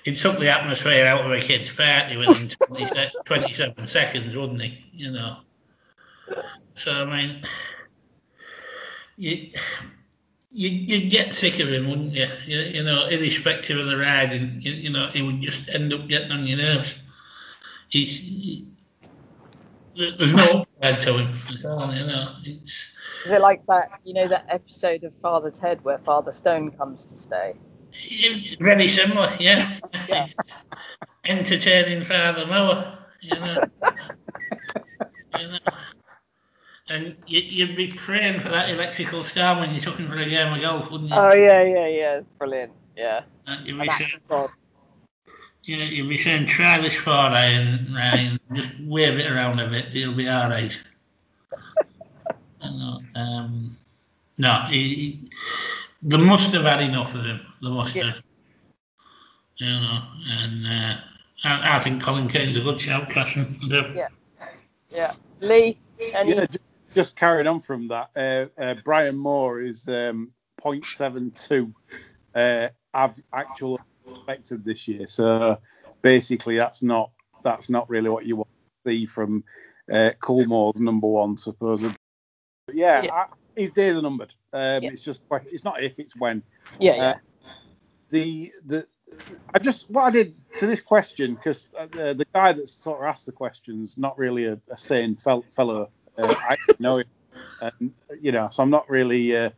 he 0.05 0.15
took 0.15 0.39
the 0.39 0.48
atmosphere 0.48 1.05
out 1.05 1.25
of 1.25 1.32
a 1.34 1.41
kid's 1.41 1.70
party 1.70 2.15
within 2.15 2.48
20, 2.67 2.88
se- 2.88 3.12
27 3.25 3.86
seconds, 3.88 4.34
wouldn't 4.38 4.62
he? 4.62 4.86
You 4.93 5.12
know. 5.12 5.39
So 6.75 6.93
I 6.93 7.03
mean, 7.03 7.43
you, 9.17 9.51
you 10.51 10.70
you'd 10.70 11.12
get 11.12 11.34
sick 11.34 11.60
of 11.60 11.70
him, 11.70 11.88
wouldn't 11.89 12.13
you? 12.13 12.27
You, 12.46 12.60
you 12.60 12.84
know, 12.84 13.08
irrespective 13.08 13.77
of 13.79 13.88
the 13.88 13.98
riding, 13.98 14.62
you, 14.62 14.72
you 14.74 14.89
know, 14.91 15.08
he 15.08 15.22
would 15.22 15.41
just 15.41 15.70
end 15.70 15.93
up 15.93 16.08
getting 16.08 16.32
on 16.32 16.46
your 16.46 16.58
nerves. 16.58 16.96
He's 17.89 18.20
he, 18.20 18.67
there- 19.96 20.17
there's 20.17 20.34
no 20.34 20.65
upside 20.82 21.01
to 21.01 21.17
him 21.20 21.39
at 21.50 21.65
all, 21.65 21.93
you 21.93 22.05
know. 22.05 22.36
It's 22.43 22.91
Is 23.25 23.32
it 23.32 23.41
like 23.41 23.65
that, 23.67 23.89
you 24.03 24.13
know, 24.13 24.27
that 24.27 24.46
episode 24.50 25.03
of 25.03 25.13
Father 25.22 25.51
Ted 25.51 25.84
where 25.84 26.00
Father 26.00 26.32
Stone 26.32 26.72
comes 26.72 27.05
to 27.05 27.17
stay? 27.17 27.53
it's 27.93 28.55
very 28.55 28.88
similar, 28.88 29.36
yeah. 29.39 29.79
Yeah. 30.10 30.27
Entertaining 31.25 32.03
Father 32.03 32.46
Mower, 32.48 32.98
you 33.22 33.39
know. 33.39 33.63
you 35.39 35.48
know. 35.48 35.58
And 36.93 37.15
you, 37.25 37.41
you'd 37.41 37.75
be 37.75 37.88
praying 37.88 38.39
for 38.39 38.50
that 38.50 38.69
electrical 38.69 39.23
storm 39.23 39.62
when 39.62 39.71
you're 39.71 39.81
talking 39.81 40.05
for 40.07 40.15
a 40.15 40.29
game 40.29 40.53
of 40.53 40.62
golf, 40.62 40.91
wouldn't 40.91 41.09
you? 41.09 41.15
Oh 41.15 41.33
yeah, 41.33 41.63
yeah, 41.63 41.88
yeah, 41.88 42.21
brilliant. 42.38 42.71
Yeah. 42.95 43.21
Uh, 43.47 43.57
you'd, 43.65 43.81
be 43.81 43.89
saying, 43.89 44.12
you 45.63 45.77
know, 45.77 45.83
you'd 45.85 46.07
be 46.09 46.19
saying, 46.19 46.45
try 46.45 46.79
this 46.79 46.93
for 46.93 47.09
Ryan, 47.09 47.91
Ryan, 47.95 48.39
just 48.53 48.69
wave 48.81 49.17
it 49.17 49.31
around 49.31 49.59
a 49.59 49.67
bit, 49.67 49.88
it'll 49.95 50.13
be 50.13 50.29
all 50.29 50.50
right. 50.50 50.79
Um, 53.15 53.75
no, 54.38 54.53
he, 54.69 54.95
he, 54.95 55.29
they 56.01 56.15
must 56.15 56.53
have 56.53 56.63
had 56.63 56.81
enough 56.81 57.13
of 57.13 57.25
him. 57.25 57.41
They 57.62 57.69
must 57.69 57.93
Yeah. 57.93 58.05
have. 58.05 58.21
You 59.57 59.67
know, 59.67 60.01
and 60.29 60.65
uh, 60.65 60.95
I, 61.43 61.75
I 61.75 61.79
think 61.81 62.01
Colin 62.01 62.29
Keane's 62.29 62.55
a 62.55 62.62
good 62.62 62.79
shout, 62.79 63.09
Catherine. 63.09 63.59
Yeah. 63.63 64.07
Yeah. 64.89 65.13
Lee, 65.41 65.77
any? 66.13 66.35
Yeah, 66.35 66.45
ju- 66.45 66.57
just 66.93 67.15
carrying 67.15 67.47
on 67.47 67.59
from 67.59 67.88
that, 67.89 68.09
uh, 68.15 68.45
uh, 68.62 68.75
Ryan 68.85 69.17
Moore 69.17 69.62
is 69.62 69.88
um, 69.88 70.31
0.72 70.62 71.73
uh, 72.35 72.69
av- 72.93 73.19
actual 73.33 73.79
expected 74.07 74.63
this 74.65 74.88
year. 74.88 75.07
So 75.07 75.59
basically, 76.01 76.57
that's 76.57 76.81
not 76.83 77.12
that's 77.43 77.69
not 77.69 77.89
really 77.89 78.09
what 78.09 78.25
you 78.25 78.38
want 78.38 78.47
to 78.85 78.91
see 78.91 79.05
from 79.05 79.43
uh, 79.91 80.12
Coolmore's 80.19 80.79
number 80.79 81.07
one, 81.07 81.38
supposedly. 81.38 81.95
But 82.67 82.75
yeah, 82.75 83.01
Yeah. 83.03 83.13
I, 83.13 83.25
his 83.55 83.71
days 83.71 83.95
are 83.95 84.01
numbered. 84.01 84.33
Um, 84.53 84.83
Yeah. 84.83 84.91
It's 84.91 85.01
just 85.01 85.21
it's 85.51 85.63
not 85.63 85.81
if, 85.81 86.00
it's 86.00 86.15
when. 86.15 86.43
yeah, 86.79 86.95
yeah. 86.95 87.03
uh, 87.03 87.13
the 88.09 88.51
the 88.65 88.88
I 89.53 89.59
just 89.59 89.89
what 89.89 90.03
I 90.03 90.09
did 90.09 90.35
to 90.57 90.65
this 90.67 90.81
question 90.81 91.35
because 91.35 91.67
uh, 91.77 91.85
the, 91.88 92.13
the 92.15 92.25
guy 92.33 92.51
that 92.53 92.67
sort 92.67 93.00
of 93.00 93.05
asked 93.05 93.25
the 93.25 93.31
questions 93.31 93.95
not 93.97 94.17
really 94.17 94.45
a, 94.45 94.59
a 94.69 94.77
sane 94.77 95.15
fel- 95.15 95.45
fellow. 95.50 95.89
Uh, 96.17 96.34
I 96.38 96.58
know 96.79 96.98
him, 96.98 97.08
and, 97.62 97.93
you 98.22 98.32
know, 98.32 98.50
so 98.50 98.63
I'm 98.63 98.70
not 98.70 98.89
really 98.89 99.36
uh, 99.36 99.50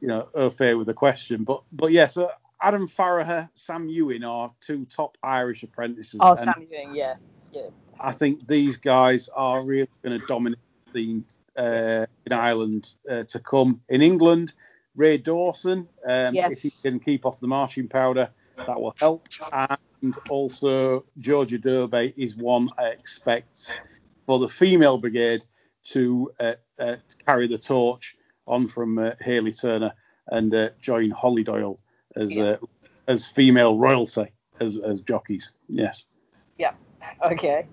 you 0.00 0.08
know 0.08 0.28
au 0.34 0.50
fait 0.50 0.74
with 0.74 0.86
the 0.86 0.94
question. 0.94 1.44
But 1.44 1.62
but 1.72 1.92
yeah, 1.92 2.06
so 2.06 2.30
Adam 2.62 2.86
Farraher, 2.88 3.48
Sam 3.54 3.88
Ewing 3.88 4.24
are 4.24 4.50
two 4.60 4.84
top 4.86 5.16
Irish 5.22 5.62
apprentices. 5.62 6.20
oh, 6.20 6.30
and 6.30 6.38
Sam 6.38 6.66
Ewing, 6.70 6.94
yeah. 6.94 7.14
Yeah. 7.52 7.68
I 7.98 8.12
think 8.12 8.46
these 8.46 8.76
guys 8.76 9.28
are 9.34 9.64
really 9.64 9.88
going 10.02 10.18
to 10.18 10.26
dominate 10.26 10.58
the 10.92 11.00
scene 11.00 11.24
uh, 11.56 12.06
in 12.26 12.32
Ireland 12.32 12.94
uh, 13.08 13.24
to 13.24 13.38
come. 13.40 13.80
In 13.88 14.02
England, 14.02 14.54
Ray 14.94 15.18
Dawson, 15.18 15.88
um, 16.06 16.34
Yes. 16.34 16.52
if 16.52 16.62
he 16.62 16.70
can 16.70 17.00
keep 17.00 17.26
off 17.26 17.40
the 17.40 17.46
marching 17.46 17.88
powder, 17.88 18.30
that 18.56 18.80
will 18.80 18.94
help. 18.98 19.28
And 20.02 20.16
also, 20.30 21.04
Georgia 21.18 21.58
Dobie 21.58 22.14
is 22.16 22.36
one 22.36 22.70
I 22.78 22.88
expect 22.88 23.80
for 24.26 24.38
the 24.38 24.48
female 24.48 24.96
brigade 24.96 25.44
to 25.84 26.30
uh, 26.40 26.54
uh, 26.78 26.96
carry 27.26 27.46
the 27.46 27.58
torch 27.58 28.16
on 28.46 28.68
from 28.68 28.98
uh, 28.98 29.12
Hayley 29.20 29.52
Turner 29.52 29.92
and 30.28 30.54
uh, 30.54 30.70
join 30.80 31.10
Hollie 31.10 31.44
Doyle 31.44 31.78
as 32.16 32.32
Yeah. 32.32 32.44
uh, 32.44 32.56
as 33.08 33.26
female 33.26 33.78
royalty 33.78 34.32
as, 34.60 34.76
as 34.78 35.00
jockeys. 35.00 35.50
Yes. 35.68 36.04
Yeah. 36.58 36.74
Okay. 37.24 37.66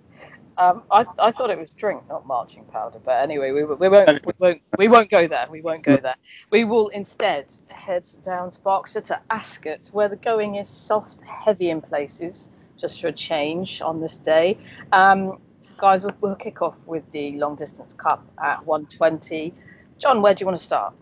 Um, 0.58 0.82
I, 0.90 1.06
I 1.20 1.32
thought 1.32 1.52
it 1.52 1.60
was 1.60 1.72
drink, 1.72 2.02
not 2.10 2.26
marching 2.26 2.64
powder. 2.66 2.98
But 3.04 3.22
anyway, 3.22 3.52
we, 3.52 3.64
we 3.64 3.90
won't 3.90 4.26
we 4.26 4.34
won't 4.40 4.62
we 4.78 4.88
won't 4.88 5.10
go 5.12 5.28
there. 5.28 5.46
We 5.52 5.62
won't 5.62 5.84
go 5.84 5.98
there. 5.98 6.16
We 6.50 6.64
will 6.64 6.88
instead 6.88 7.46
head 7.68 8.08
down 8.24 8.50
to 8.52 8.60
Berkshire 8.62 9.02
to 9.02 9.22
Ascot, 9.30 9.90
where 9.92 10.10
the 10.10 10.16
going 10.16 10.56
is 10.56 10.68
soft, 10.68 11.22
heavy 11.22 11.70
in 11.70 11.82
places, 11.82 12.50
just 12.80 13.02
for 13.02 13.10
a 13.10 13.12
change 13.12 13.82
on 13.84 14.02
this 14.02 14.18
day. 14.18 14.58
Um, 14.92 15.40
guys, 15.78 16.04
we'll, 16.04 16.16
we'll 16.22 16.36
kick 16.36 16.62
off 16.62 16.86
with 16.86 17.10
the 17.12 17.34
long 17.34 17.56
distance 17.56 17.94
cup 17.94 18.26
at 18.44 18.66
120. 18.66 19.54
John, 20.00 20.22
where 20.22 20.34
do 20.34 20.42
you 20.42 20.46
want 20.48 20.58
to 20.60 20.64
start? 20.64 20.94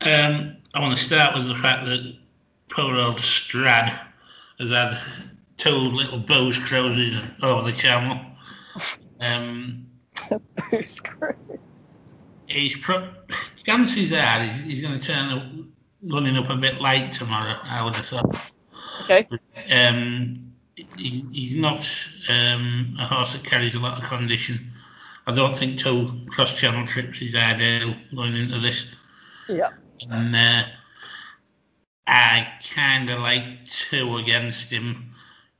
Um, 0.00 0.56
I 0.74 0.80
want 0.80 0.98
to 0.98 1.04
start 1.04 1.36
with 1.36 1.48
the 1.48 1.54
fact 1.54 1.84
that 1.86 2.16
poor 2.70 2.96
old 2.96 3.20
Strad 3.20 3.92
has 4.58 4.70
had 4.70 4.98
two 5.56 5.70
little 5.70 6.18
booze 6.18 6.58
cruises 6.58 7.20
over 7.42 7.70
the 7.70 7.76
channel. 7.76 8.20
Um, 9.20 9.86
Booze 10.70 10.98
Cruise. 10.98 11.36
he's 12.48 12.76
pro- 12.80 13.12
chances 13.62 14.12
are 14.12 14.42
he's, 14.42 14.60
he's 14.62 14.80
going 14.80 14.98
to 14.98 15.06
turn 15.06 15.30
up, 15.30 15.44
running 16.02 16.36
up 16.36 16.50
a 16.50 16.56
bit 16.56 16.80
late 16.80 17.12
tomorrow. 17.12 17.56
I 17.62 17.84
would 17.84 17.94
have 17.94 18.06
thought. 18.06 18.36
Okay. 19.02 19.28
Um, 19.70 20.51
he, 20.76 21.24
he's 21.32 21.56
not 21.56 21.88
um, 22.28 22.96
a 22.98 23.04
horse 23.04 23.32
that 23.32 23.44
carries 23.44 23.74
a 23.74 23.80
lot 23.80 24.02
of 24.02 24.08
condition. 24.08 24.72
I 25.26 25.34
don't 25.34 25.56
think 25.56 25.78
two 25.78 26.08
cross 26.28 26.58
channel 26.58 26.86
trips 26.86 27.20
is 27.22 27.34
ideal 27.34 27.94
going 28.14 28.34
into 28.34 28.58
this. 28.58 28.94
Yeah. 29.48 29.70
And 30.10 30.34
uh, 30.34 30.64
I 32.06 32.48
kind 32.74 33.08
of 33.10 33.20
like 33.20 33.64
two 33.66 34.16
against 34.16 34.70
him. 34.70 35.14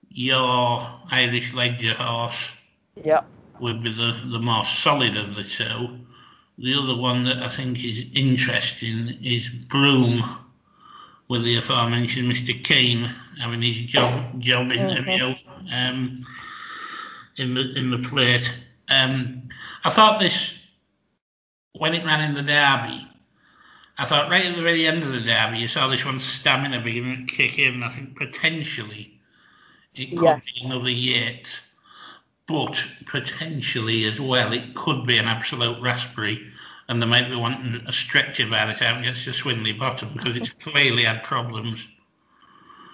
Your 0.08 1.00
Irish 1.10 1.54
Leger 1.54 1.94
horse 1.94 2.50
Yeah. 2.96 3.20
would 3.60 3.82
be 3.82 3.92
the, 3.92 4.20
the 4.26 4.38
more 4.40 4.64
solid 4.64 5.16
of 5.16 5.36
the 5.36 5.44
two. 5.44 5.98
The 6.58 6.74
other 6.74 6.96
one 6.96 7.24
that 7.24 7.38
I 7.38 7.48
think 7.48 7.82
is 7.82 8.04
interesting 8.14 9.08
is 9.22 9.48
Broom, 9.48 10.22
with 11.32 11.44
the 11.44 11.56
aforementioned 11.56 12.30
Mr. 12.30 12.62
Keane 12.62 13.10
having 13.40 13.62
his 13.62 13.76
job 13.90 14.38
job 14.38 14.70
interview 14.70 15.34
um, 15.72 16.26
in 17.36 17.54
the 17.54 17.72
in 17.74 17.90
the 17.90 18.06
plate. 18.06 18.52
Um, 18.90 19.48
I 19.82 19.88
thought 19.88 20.20
this 20.20 20.58
when 21.78 21.94
it 21.94 22.04
ran 22.04 22.20
in 22.20 22.34
the 22.34 22.42
derby. 22.42 23.08
I 23.96 24.04
thought 24.04 24.30
right 24.30 24.44
at 24.44 24.56
the 24.56 24.62
very 24.62 24.86
end 24.86 25.02
of 25.02 25.12
the 25.12 25.20
derby, 25.20 25.58
you 25.60 25.68
saw 25.68 25.88
this 25.88 26.04
one's 26.04 26.24
stamina 26.24 26.80
beginning 26.80 27.26
to 27.26 27.34
kick 27.34 27.58
in. 27.58 27.82
I 27.82 27.88
think 27.88 28.14
potentially 28.16 29.18
it 29.94 30.10
could 30.10 30.24
Yes. 30.24 30.52
be 30.52 30.66
another 30.66 30.90
Yates 30.90 31.60
but 32.46 32.82
potentially 33.06 34.04
as 34.04 34.20
well, 34.20 34.52
it 34.52 34.74
could 34.74 35.06
be 35.06 35.16
an 35.16 35.26
absolute 35.26 35.80
raspberry, 35.80 36.51
and 36.92 37.00
they 37.00 37.06
might 37.06 37.30
be 37.30 37.36
wanting 37.36 37.80
a 37.86 37.92
stretch 37.92 38.38
by 38.50 38.66
the 38.66 38.74
time 38.74 39.02
it 39.02 39.06
gets 39.06 39.24
to 39.24 39.30
Swinley 39.30 39.78
Bottom 39.78 40.10
because 40.12 40.36
it's 40.36 40.50
clearly 40.50 41.04
had 41.04 41.22
problems. 41.22 41.88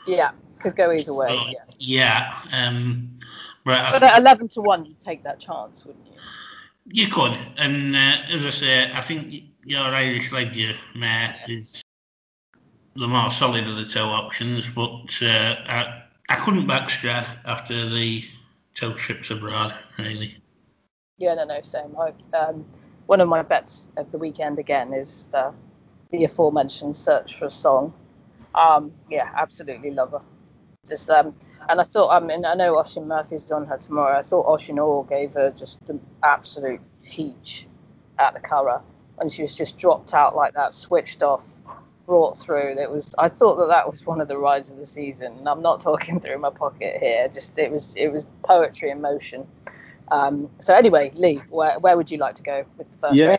Yeah. 0.06 0.30
Could 0.60 0.76
go 0.76 0.92
either 0.92 1.14
way. 1.14 1.26
So, 1.28 1.46
yeah. 1.78 2.32
yeah, 2.52 2.66
um, 2.66 3.18
but 3.64 3.92
But 3.92 4.02
at 4.04 4.18
11 4.18 4.48
to 4.50 4.60
1, 4.60 4.84
you'd 4.86 5.00
take 5.00 5.24
that 5.24 5.40
chance, 5.40 5.84
wouldn't 5.84 6.06
you? 6.06 6.12
you 6.90 7.08
could, 7.08 7.36
and 7.56 7.94
uh, 7.94 8.16
as 8.30 8.46
I 8.46 8.50
say, 8.50 8.92
I 8.92 9.00
think 9.00 9.44
your 9.64 9.84
Irish 9.84 10.32
Leger 10.32 10.74
mare 10.94 11.34
is 11.46 11.82
the 12.94 13.06
more 13.06 13.30
solid 13.30 13.66
of 13.66 13.76
the 13.76 13.84
two 13.84 13.98
options, 13.98 14.68
but 14.68 15.18
uh, 15.22 15.56
I, 15.66 16.02
I 16.28 16.36
couldn't 16.36 16.66
back 16.66 16.88
Strad 16.88 17.26
after 17.44 17.88
the 17.88 18.24
two 18.74 18.94
trips 18.94 19.30
abroad, 19.30 19.76
really. 19.98 20.36
Yeah, 21.18 21.34
no, 21.34 21.44
no, 21.44 21.60
same. 21.62 21.96
I, 21.98 22.36
um, 22.36 22.64
one 23.08 23.22
of 23.22 23.28
my 23.28 23.40
bets 23.40 23.88
of 23.96 24.12
the 24.12 24.18
weekend 24.18 24.58
again 24.58 24.92
is 24.92 25.28
the, 25.32 25.54
the 26.10 26.24
aforementioned 26.24 26.94
Search 26.94 27.38
for 27.38 27.46
a 27.46 27.50
Song. 27.50 27.94
Um, 28.54 28.92
yeah, 29.10 29.30
absolutely 29.34 29.92
love 29.92 30.10
her. 30.10 30.20
Just 30.86 31.08
um, 31.08 31.34
and 31.70 31.80
I 31.80 31.84
thought, 31.84 32.10
I 32.10 32.20
mean, 32.20 32.44
I 32.44 32.52
know 32.52 32.78
Oisin 32.78 33.08
Murphy's 33.08 33.50
on 33.50 33.64
her 33.66 33.78
tomorrow. 33.78 34.18
I 34.18 34.20
thought 34.20 34.46
Oisin 34.46 34.78
Orr 34.78 35.04
gave 35.06 35.32
her 35.34 35.50
just 35.50 35.88
an 35.88 36.00
absolute 36.22 36.82
peach 37.02 37.66
at 38.18 38.34
the 38.34 38.40
Curragh, 38.40 38.82
and 39.18 39.32
she 39.32 39.40
was 39.40 39.56
just 39.56 39.78
dropped 39.78 40.12
out 40.12 40.36
like 40.36 40.52
that, 40.52 40.74
switched 40.74 41.22
off, 41.22 41.48
brought 42.04 42.36
through. 42.36 42.78
It 42.78 42.90
was, 42.90 43.14
I 43.16 43.28
thought 43.28 43.56
that 43.56 43.68
that 43.68 43.86
was 43.90 44.04
one 44.04 44.20
of 44.20 44.28
the 44.28 44.36
rides 44.36 44.70
of 44.70 44.76
the 44.76 44.86
season. 44.86 45.32
And 45.38 45.48
I'm 45.48 45.62
not 45.62 45.80
talking 45.80 46.20
through 46.22 46.40
my 46.40 46.50
pocket 46.50 46.98
here. 47.00 47.26
Just 47.28 47.58
it 47.58 47.72
was, 47.72 47.94
it 47.96 48.08
was 48.08 48.26
poetry 48.42 48.90
in 48.90 49.00
motion. 49.00 49.46
Um, 50.10 50.50
so 50.60 50.74
anyway, 50.74 51.12
Lee, 51.14 51.42
where, 51.50 51.78
where 51.78 51.96
would 51.96 52.10
you 52.10 52.18
like 52.18 52.34
to 52.36 52.42
go 52.42 52.64
with 52.76 52.90
the 52.90 52.98
first? 52.98 53.16
Yeah, 53.16 53.36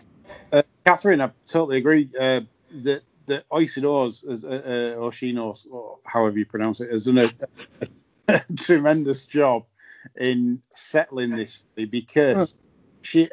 uh, 0.51 0.63
Catherine, 0.85 1.21
I 1.21 1.31
totally 1.45 1.77
agree. 1.77 2.09
Uh, 2.17 2.41
that 2.83 3.03
that 3.27 3.47
Oisidors, 3.49 4.27
as 4.29 4.43
uh, 4.43 4.47
uh, 4.47 4.99
Oshinos, 4.99 5.65
or 5.69 5.99
however 6.05 6.37
you 6.37 6.45
pronounce 6.45 6.81
it, 6.81 6.91
has 6.91 7.05
done 7.05 7.19
a, 7.19 7.29
a, 8.27 8.41
tremendous 8.57 9.25
job 9.25 9.65
in 10.17 10.61
settling 10.73 11.35
this 11.35 11.63
because 11.75 12.55
she. 13.01 13.29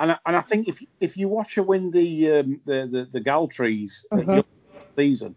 And 0.00 0.12
I, 0.12 0.18
and 0.26 0.36
I 0.36 0.42
think 0.42 0.68
if 0.68 0.80
if 1.00 1.16
you 1.16 1.28
watch 1.28 1.56
her 1.56 1.62
win 1.62 1.90
the 1.90 2.32
um, 2.32 2.60
the, 2.64 2.88
the 2.90 3.08
the 3.10 3.20
Galtres 3.20 4.04
Mhm. 4.12 4.44
season, 4.96 5.34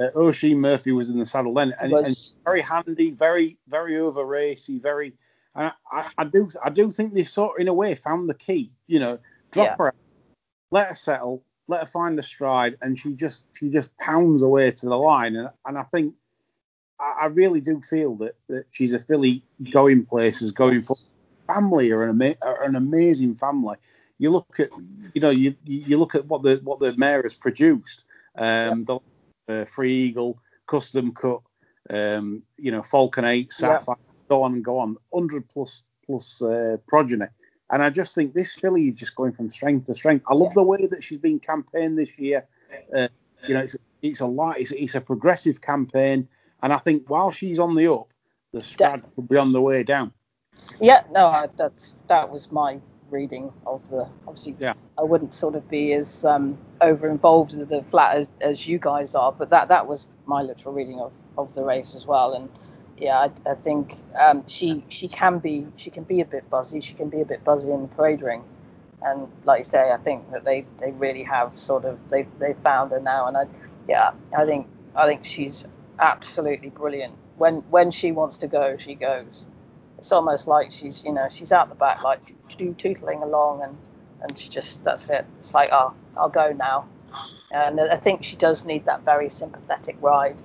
uh, 0.00 0.08
Oisin 0.16 0.60
Murphy 0.60 0.92
was 0.92 1.10
in 1.10 1.18
the 1.18 1.26
saddle 1.26 1.52
then, 1.52 1.74
and, 1.78 1.92
and 1.92 2.16
very 2.44 2.62
handy, 2.62 3.10
very 3.10 3.58
very 3.68 3.98
over 3.98 4.24
racy, 4.24 4.78
very. 4.78 5.14
I, 5.58 5.72
I, 5.90 6.10
I 6.18 6.24
do 6.24 6.48
I 6.64 6.70
do 6.70 6.90
think 6.90 7.14
they've 7.14 7.28
sort 7.28 7.56
of 7.56 7.60
in 7.60 7.68
a 7.68 7.74
way 7.74 7.94
found 7.94 8.28
the 8.28 8.34
key. 8.34 8.70
You 8.86 9.00
know, 9.00 9.18
drop 9.50 9.66
Yeah. 9.66 9.76
her, 9.78 9.86
out, 9.88 9.94
let 10.70 10.88
her 10.88 10.94
settle, 10.94 11.42
let 11.66 11.80
her 11.80 11.86
find 11.86 12.16
the 12.16 12.22
stride, 12.22 12.76
and 12.80 12.98
she 12.98 13.12
just 13.14 13.44
she 13.58 13.68
just 13.68 13.96
pounds 13.98 14.42
away 14.42 14.70
to 14.70 14.86
the 14.86 14.96
line. 14.96 15.36
And 15.36 15.50
and 15.66 15.76
I 15.76 15.82
think 15.82 16.14
I, 17.00 17.14
I 17.22 17.26
really 17.26 17.60
do 17.60 17.80
feel 17.82 18.14
that 18.16 18.36
that 18.48 18.66
she's 18.70 18.92
a 18.92 18.98
filly 19.00 19.42
going 19.70 20.06
places, 20.06 20.52
going 20.52 20.80
for 20.80 20.96
family 21.48 21.90
are 21.90 22.04
an 22.04 22.10
ama- 22.10 22.36
are 22.42 22.62
an 22.62 22.76
amazing 22.76 23.34
family. 23.34 23.76
You 24.18 24.30
look 24.30 24.60
at 24.60 24.70
you 25.12 25.20
know 25.20 25.30
you 25.30 25.56
you 25.64 25.98
look 25.98 26.14
at 26.14 26.26
what 26.26 26.42
the 26.42 26.60
what 26.62 26.78
the 26.78 26.96
mare 26.96 27.22
has 27.22 27.34
produced. 27.34 28.04
Um, 28.36 28.84
the 28.84 29.00
uh, 29.48 29.64
Free 29.64 29.92
Eagle, 29.92 30.38
Custom 30.66 31.12
Cut, 31.12 31.40
um, 31.90 32.44
you 32.56 32.70
know 32.70 32.82
Falcon 32.82 33.24
Eight, 33.24 33.52
Yeah. 33.60 33.78
Go 34.28 34.42
on 34.42 34.54
and 34.54 34.64
go 34.64 34.78
on, 34.78 34.96
hundred 35.12 35.48
plus 35.48 35.82
plus 36.06 36.42
uh, 36.42 36.76
progeny. 36.86 37.26
And 37.70 37.82
I 37.82 37.90
just 37.90 38.14
think 38.14 38.32
this 38.32 38.54
filly 38.54 38.88
is 38.88 38.94
just 38.94 39.14
going 39.14 39.32
from 39.32 39.50
strength 39.50 39.86
to 39.86 39.94
strength. 39.94 40.24
I 40.28 40.34
love 40.34 40.54
the 40.54 40.62
way 40.62 40.86
that 40.86 41.02
she's 41.02 41.18
been 41.18 41.38
campaigned 41.38 41.98
this 41.98 42.18
year. 42.18 42.46
Uh, 42.94 43.08
you 43.46 43.54
know, 43.54 43.60
it's 43.60 43.76
it's 44.02 44.20
a 44.20 44.26
lot. 44.26 44.58
It's, 44.58 44.72
it's 44.72 44.94
a 44.94 45.00
progressive 45.00 45.60
campaign, 45.60 46.28
and 46.62 46.72
I 46.72 46.78
think 46.78 47.08
while 47.10 47.30
she's 47.30 47.58
on 47.58 47.74
the 47.74 47.92
up, 47.92 48.08
the 48.52 48.62
strad 48.62 49.02
will 49.16 49.24
be 49.24 49.36
on 49.36 49.52
the 49.52 49.60
way 49.60 49.82
down. 49.82 50.12
Yeah, 50.80 51.02
no, 51.10 51.26
I, 51.26 51.48
that's 51.56 51.94
that 52.08 52.30
was 52.30 52.50
my 52.50 52.80
reading 53.10 53.52
of 53.66 53.88
the. 53.90 54.08
Obviously, 54.26 54.56
Yeah. 54.58 54.74
I 54.98 55.02
wouldn't 55.02 55.34
sort 55.34 55.54
of 55.54 55.68
be 55.68 55.92
as 55.92 56.24
um, 56.24 56.58
over 56.80 57.08
involved 57.08 57.56
with 57.56 57.68
the 57.68 57.82
flat 57.82 58.16
as, 58.16 58.30
as 58.40 58.66
you 58.66 58.78
guys 58.78 59.14
are, 59.14 59.32
but 59.32 59.50
that 59.50 59.68
that 59.68 59.86
was 59.86 60.06
my 60.26 60.42
literal 60.42 60.74
reading 60.74 61.00
of, 61.00 61.14
of 61.36 61.54
the 61.54 61.62
race 61.62 61.94
as 61.94 62.06
well. 62.06 62.34
And 62.34 62.48
yeah, 63.00 63.18
I, 63.46 63.50
I 63.50 63.54
think 63.54 63.94
um, 64.18 64.44
she 64.48 64.84
she 64.88 65.08
can 65.08 65.38
be 65.38 65.66
she 65.76 65.90
can 65.90 66.04
be 66.04 66.20
a 66.20 66.24
bit 66.26 66.50
buzzy. 66.50 66.80
She 66.80 66.94
can 66.94 67.08
be 67.08 67.20
a 67.20 67.26
bit 67.26 67.44
buzzy 67.44 67.70
in 67.72 67.82
the 67.82 67.88
parade 67.88 68.22
ring. 68.22 68.44
And 69.02 69.28
like 69.44 69.60
you 69.60 69.64
say, 69.64 69.92
I 69.92 69.98
think 69.98 70.30
that 70.32 70.44
they, 70.44 70.66
they 70.78 70.92
really 70.92 71.22
have 71.24 71.58
sort 71.58 71.84
of 71.84 72.08
they 72.08 72.26
they 72.38 72.54
found 72.54 72.92
her 72.92 73.00
now. 73.00 73.28
And 73.28 73.36
I 73.36 73.46
yeah, 73.88 74.12
I 74.36 74.46
think 74.46 74.68
I 74.96 75.06
think 75.06 75.24
she's 75.24 75.66
absolutely 75.98 76.70
brilliant. 76.70 77.14
When 77.38 77.56
when 77.70 77.90
she 77.90 78.12
wants 78.12 78.38
to 78.38 78.48
go, 78.48 78.76
she 78.76 78.94
goes 78.94 79.44
it's 79.98 80.12
almost 80.12 80.48
like 80.48 80.72
she's 80.72 81.04
you 81.04 81.12
know 81.12 81.28
she's 81.28 81.52
out 81.52 81.68
the 81.68 81.74
back 81.74 82.02
like 82.02 82.34
too- 82.48 82.74
tootling 82.78 83.22
along 83.22 83.62
and 83.62 83.76
and 84.22 84.38
she 84.38 84.48
just 84.48 84.84
that's 84.84 85.10
it 85.10 85.26
it's 85.38 85.54
like 85.54 85.70
oh 85.72 85.94
i'll 86.16 86.28
go 86.30 86.52
now 86.52 86.86
and 87.52 87.80
i 87.80 87.96
think 87.96 88.24
she 88.24 88.36
does 88.36 88.64
need 88.66 88.84
that 88.86 89.04
very 89.04 89.28
sympathetic 89.30 89.96
ride 90.00 90.40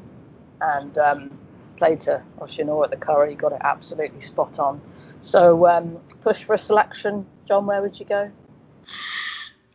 and 0.61 0.97
um 0.97 1.39
played 1.83 1.99
to 1.99 2.23
Oisin 2.41 2.69
Orr 2.69 2.85
at 2.85 2.91
the 2.91 2.95
Curragh 2.97 3.37
got 3.37 3.51
it 3.51 3.61
absolutely 3.61 4.21
spot 4.21 4.57
on 4.57 4.79
so 5.19 5.67
um 5.67 5.97
push 6.21 6.41
for 6.43 6.53
a 6.53 6.57
selection 6.57 7.25
john 7.45 7.65
where 7.65 7.81
would 7.81 7.99
you 7.99 8.05
go 8.05 8.31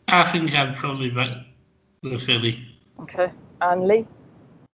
I 0.09 0.31
think 0.33 0.55
I'd 0.55 0.75
probably 0.75 1.11
back 1.11 1.31
the 2.03 2.19
filly. 2.19 2.67
okay 3.03 3.31
and 3.61 3.87
lee 3.87 4.07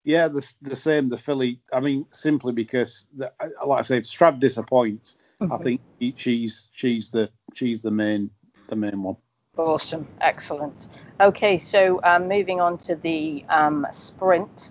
Yeah, 0.05 0.29
the 0.29 0.43
the 0.63 0.77
same. 0.77 1.09
The 1.09 1.19
filly. 1.19 1.61
I 1.73 1.81
mean, 1.81 2.07
simply 2.13 2.53
because, 2.53 3.07
the, 3.17 3.33
like 3.67 3.79
I 3.81 3.83
said, 3.83 4.05
Strad 4.07 4.39
disappoints. 4.39 5.17
I 5.41 5.57
think 5.57 5.81
he- 5.99 6.15
she's 6.17 6.69
she's 6.73 7.11
the 7.11 7.31
she's 7.55 7.81
the 7.83 7.91
main 7.91 8.31
the 8.69 8.77
main 8.77 9.03
one. 9.03 9.17
Awesome, 9.57 10.07
excellent. 10.21 10.89
Okay, 11.21 11.59
so 11.59 12.01
um, 12.05 12.29
moving 12.29 12.61
on 12.61 12.77
to 12.87 12.95
the 12.97 13.45
um, 13.49 13.87
sprint, 13.91 14.71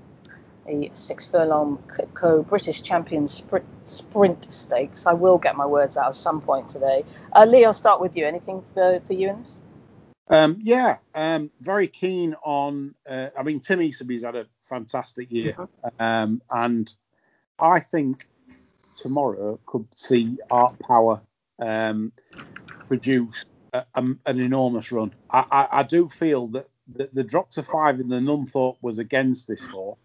the 0.65 0.89
six 0.93 1.25
furlong 1.25 1.83
co 2.13 2.43
British 2.43 2.81
champion 2.81 3.27
sprint, 3.27 3.65
sprint 3.83 4.51
stakes. 4.53 5.05
I 5.05 5.13
will 5.13 5.37
get 5.37 5.55
my 5.55 5.65
words 5.65 5.97
out 5.97 6.07
at 6.09 6.15
some 6.15 6.41
point 6.41 6.69
today. 6.69 7.03
Uh, 7.33 7.45
Lee, 7.45 7.65
I'll 7.65 7.73
start 7.73 8.01
with 8.01 8.15
you. 8.15 8.25
Anything 8.25 8.61
for, 8.61 8.99
for 9.05 9.13
you 9.13 9.29
in 9.29 9.41
this? 9.41 9.59
Um, 10.29 10.57
yeah, 10.61 10.97
um, 11.13 11.51
very 11.59 11.87
keen 11.87 12.35
on. 12.43 12.95
Uh, 13.07 13.29
I 13.37 13.43
mean, 13.43 13.59
Tim 13.59 13.81
Easterby's 13.81 14.23
had 14.23 14.35
a 14.35 14.47
fantastic 14.61 15.31
year, 15.31 15.55
um, 15.99 16.41
and 16.49 16.91
I 17.59 17.79
think 17.79 18.25
tomorrow 18.95 19.59
could 19.65 19.87
see 19.95 20.37
Art 20.49 20.79
Power 20.79 21.21
um, 21.59 22.13
produce 22.87 23.45
a, 23.73 23.85
a, 23.95 24.01
an 24.01 24.39
enormous 24.39 24.91
run. 24.91 25.13
I, 25.29 25.45
I, 25.51 25.67
I 25.79 25.83
do 25.83 26.07
feel 26.07 26.47
that 26.47 26.67
the, 26.87 27.09
the 27.11 27.23
drop 27.23 27.51
to 27.51 27.63
five 27.63 27.99
in 27.99 28.07
the 28.07 28.19
Nunthorpe 28.19 28.77
was 28.81 28.97
against 28.99 29.47
this 29.47 29.65
horse, 29.65 29.97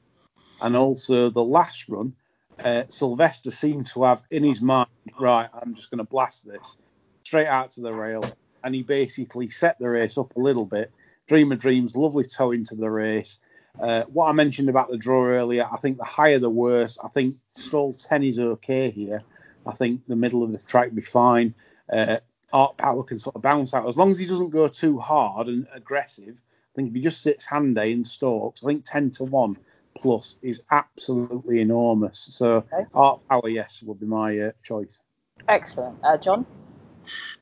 and 0.61 0.77
also 0.77 1.31
the 1.31 1.44
last 1.44 1.88
run. 1.88 2.14
Uh, 2.62 2.85
Sylvester 2.88 3.51
seemed 3.51 3.87
to 3.88 4.05
have 4.05 4.23
in 4.31 4.42
his 4.42 4.61
mind, 4.61 4.88
right, 5.18 5.49
I'm 5.53 5.75
just 5.75 5.90
going 5.90 5.99
to 5.99 6.05
blast 6.05 6.47
this 6.47 6.77
straight 7.25 7.47
out 7.47 7.73
to 7.73 7.81
the 7.81 7.92
rail 7.92 8.25
and 8.64 8.75
he 8.75 8.83
basically 8.83 9.49
set 9.49 9.79
the 9.79 9.88
race 9.88 10.18
up 10.18 10.35
a 10.37 10.40
little 10.40 10.64
bit. 10.64 10.90
Dream 11.27 11.53
of 11.53 11.59
Dreams, 11.59 11.94
lovely 11.94 12.25
toe 12.25 12.53
into 12.53 12.75
the 12.75 12.90
race. 12.90 13.38
Uh, 13.79 14.03
what 14.05 14.29
I 14.29 14.33
mentioned 14.33 14.68
about 14.68 14.90
the 14.90 14.97
draw 14.97 15.27
earlier, 15.27 15.66
I 15.71 15.77
think 15.77 15.99
the 15.99 16.05
higher 16.05 16.38
the 16.38 16.51
worse. 16.51 16.99
I 17.03 17.09
think 17.09 17.35
stall 17.53 17.92
10 17.92 18.25
is 18.25 18.38
okay 18.38 18.90
here. 18.90 19.23
I 19.66 19.73
think 19.73 20.07
the 20.09 20.16
middle 20.16 20.42
of 20.42 20.53
the 20.53 20.59
track 20.59 20.94
be 20.94 21.03
fine. 21.03 21.55
Uh, 21.92 22.18
Art 22.53 22.77
Power 22.79 23.03
can 23.05 23.18
sort 23.18 23.37
of 23.37 23.42
bounce 23.42 23.75
out 23.75 23.87
as 23.87 23.97
long 23.97 24.11
as 24.11 24.18
he 24.18 24.27
doesn't 24.27 24.51
go 24.51 24.66
too 24.68 24.99
hard 24.99 25.49
and 25.49 25.66
aggressive. 25.73 26.35
I 26.35 26.73
think 26.75 26.88
if 26.88 26.94
he 26.94 27.03
just 27.03 27.23
sits 27.23 27.44
handy 27.44 27.92
and 27.92 28.07
stalks, 28.07 28.64
I 28.64 28.68
think 28.68 28.85
10 28.85 29.11
to 29.12 29.25
1 29.25 29.57
plus 30.01 30.39
is 30.43 30.63
absolutely 30.71 31.61
enormous. 31.61 32.29
So 32.33 32.65
Okay. 32.73 32.85
Art 32.95 33.21
Power, 33.29 33.49
yes, 33.49 33.83
would 33.83 34.01
be 34.01 34.07
my 34.07 34.39
uh, 34.39 34.51
choice. 34.63 35.01
Excellent. 35.49 35.99
Uh, 36.03 36.17
John? 36.17 36.47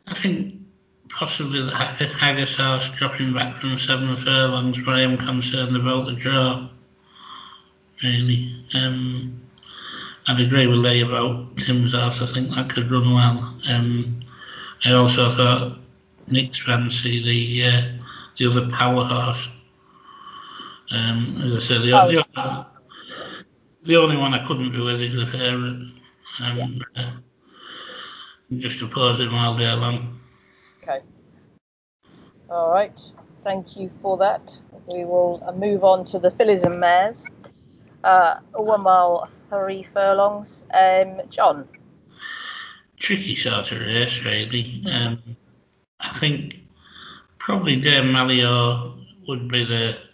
I 0.06 0.14
think 0.14 0.60
possibly 1.08 1.62
the 1.62 1.70
Haggis 1.70 2.56
House 2.56 2.90
dropping 2.92 3.32
back 3.32 3.60
from 3.60 3.78
seven 3.78 4.16
furlongs, 4.16 4.78
but 4.84 4.94
I 4.94 5.00
am 5.00 5.16
concerned 5.16 5.76
about 5.76 6.06
the 6.06 6.12
draw. 6.12 6.68
Really. 8.02 8.64
Um, 8.74 9.40
I'd 10.26 10.40
agree 10.40 10.66
with 10.66 10.78
Lee 10.78 11.00
about 11.02 11.56
Tim's 11.56 11.94
house. 11.94 12.20
I 12.20 12.26
think 12.26 12.50
that 12.54 12.68
could 12.68 12.90
run 12.90 13.14
well. 13.14 13.58
Um, 13.68 14.20
I 14.84 14.92
also 14.92 15.30
thought 15.30 15.78
Nick's 16.28 16.58
fancy 16.58 17.22
the 17.22 17.68
uh, 17.68 17.82
the 18.38 18.50
other 18.50 18.68
power 18.70 19.04
horse. 19.04 19.48
Um, 20.90 21.40
as 21.42 21.54
I 21.56 21.58
said, 21.58 21.82
the, 21.82 21.92
Oh, 21.92 22.10
the, 22.10 22.24
other- 22.36 22.66
the 23.84 23.96
only 23.96 24.16
one 24.16 24.34
I 24.34 24.46
couldn't 24.46 24.72
be 24.72 24.80
with 24.80 25.00
is 25.00 25.14
the 25.14 25.26
favourite. 25.26 25.90
Um, 26.42 26.82
uh, 26.96 27.10
just 28.58 28.80
oppose 28.82 29.20
him 29.20 29.34
all 29.34 29.56
day 29.56 29.72
long. 29.72 30.20
Okay. 30.82 31.00
All 32.50 32.70
right. 32.70 33.00
Thank 33.42 33.76
you 33.76 33.90
for 34.02 34.16
that. 34.18 34.56
We 34.86 35.04
will 35.04 35.42
uh, 35.46 35.52
move 35.52 35.82
on 35.84 36.04
to 36.06 36.18
the 36.18 36.30
fillies 36.30 36.62
and 36.64 36.78
mares. 36.78 37.24
Uh, 38.04 38.36
one 38.54 38.82
mile, 38.82 39.28
three 39.50 39.82
furlongs. 39.92 40.64
Um, 40.72 41.22
John? 41.30 41.68
tricky 42.98 43.36
sort 43.36 43.70
of 43.72 43.80
race, 43.80 44.24
really. 44.24 44.82
Um, 44.90 45.36
I 46.00 46.18
think 46.18 46.60
probably 47.38 47.76
Dame 47.76 48.06
Malliot 48.12 49.04
would 49.28 49.48
be 49.48 49.64
the 49.64 49.74
maybe 49.74 49.74
maybe 49.76 49.94
the 49.94 50.05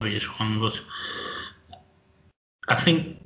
obvious 0.00 0.24
one, 0.38 0.60
but 0.60 0.80
I 2.68 2.76
think 2.76 3.22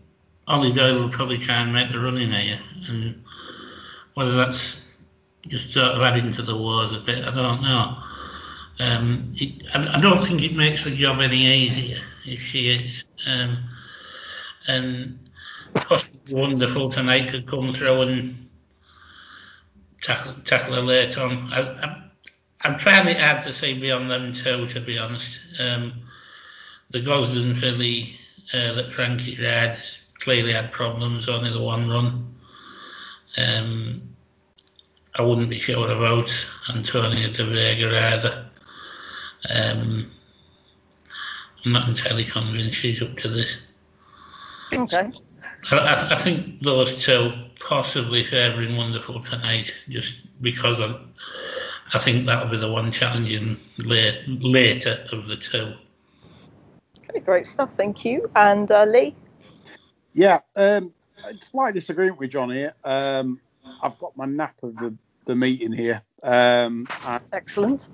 Hollie 0.47 0.73
Doyle 0.73 1.01
will 1.01 1.09
probably 1.09 1.39
try 1.39 1.57
and 1.57 1.73
make 1.73 1.91
the 1.91 1.99
run 1.99 2.19
in 2.19 2.33
here, 2.33 2.61
and 2.89 3.23
whether 4.15 4.37
that's 4.37 4.81
just 5.49 5.73
sort 5.73 5.93
of 5.93 6.03
adding 6.03 6.33
to 6.33 6.43
the 6.43 6.57
wars 6.57 6.95
a 6.95 7.01
bit, 7.01 7.25
I 7.25 7.35
don't 7.35 7.63
know. 7.63 7.97
Um, 8.79 9.33
it, 9.37 9.67
I, 9.75 9.97
I, 9.97 10.01
don't 10.01 10.25
think 10.25 10.43
it 10.43 10.55
makes 10.55 10.85
the 10.85 10.91
job 10.91 11.21
any 11.21 11.45
easier 11.47 12.01
if 12.25 12.41
she 12.41 12.69
is. 12.69 13.05
Um, 13.27 13.59
and 14.67 15.19
wonderful 16.31 16.89
tonight 16.91 17.29
could 17.29 17.47
come 17.47 17.73
through 17.73 18.03
and 18.03 18.49
tackle, 20.03 20.35
tackle 20.45 20.75
her 20.75 20.81
later 20.81 21.23
on. 21.23 21.53
I, 21.53 21.61
I, 21.61 22.10
I'm 22.63 22.79
trying 22.79 23.09
it 23.09 23.19
hard 23.19 23.43
to 23.43 23.55
say 23.55 23.75
beyond 23.75 24.11
them 24.11 24.33
two, 24.33 24.67
to 24.69 24.81
be 24.81 24.99
honest. 24.99 25.41
Um, 25.59 26.03
the 26.91 27.01
Gosden 27.01 27.57
filly 27.57 28.17
uh, 28.53 28.75
that 28.75 28.93
Frankie 28.93 29.35
had 29.35 29.79
clearly 30.19 30.53
had 30.53 30.73
problems, 30.73 31.29
only 31.29 31.51
the 31.51 31.63
one 31.63 31.89
run. 31.89 32.35
Um, 33.37 34.03
I 35.15 35.23
wouldn't 35.23 35.49
be 35.49 35.59
sure 35.59 35.91
about 35.91 36.31
Antonia 36.69 37.29
de 37.29 37.45
Vega 37.45 38.15
either. 38.15 38.47
Um, 39.49 40.11
I'm 41.65 41.73
not 41.73 41.89
entirely 41.89 42.25
convinced 42.25 42.77
she's 42.77 43.03
up 43.03 43.17
to 43.19 43.29
this. 43.29 43.59
Okay. 44.73 45.11
I, 45.71 46.15
I 46.15 46.19
think 46.19 46.63
those 46.63 47.05
two 47.05 47.33
possibly 47.59 48.25
favouring 48.25 48.77
Wonderful 48.77 49.21
tonight, 49.21 49.75
just 49.89 50.21
because 50.43 50.81
I, 50.81 50.99
I 51.93 51.99
think 51.99 52.27
that'll 52.27 52.49
be 52.49 52.57
the 52.57 52.71
one 52.71 52.93
challenging 52.93 53.57
late, 53.79 54.23
later 54.27 55.07
of 55.13 55.27
the 55.27 55.37
two. 55.37 55.75
Okay, 57.09 57.21
great 57.21 57.47
stuff. 57.47 57.75
Thank 57.75 58.05
you. 58.05 58.31
And 58.37 58.71
uh, 58.71 58.85
Lee? 58.85 59.17
Yeah, 60.13 60.41
um, 60.57 60.93
slight 61.41 61.75
disagreement 61.75 62.19
with 62.19 62.31
John 62.31 62.51
here. 62.51 62.75
Um, 62.85 63.41
I've 63.83 63.99
got 63.99 64.17
my 64.17 64.27
nap 64.27 64.57
of 64.63 64.77
the, 64.77 64.95
the 65.25 65.35
meeting 65.35 65.73
here. 65.73 66.03
Um, 66.23 66.87
Excellent. 67.33 67.89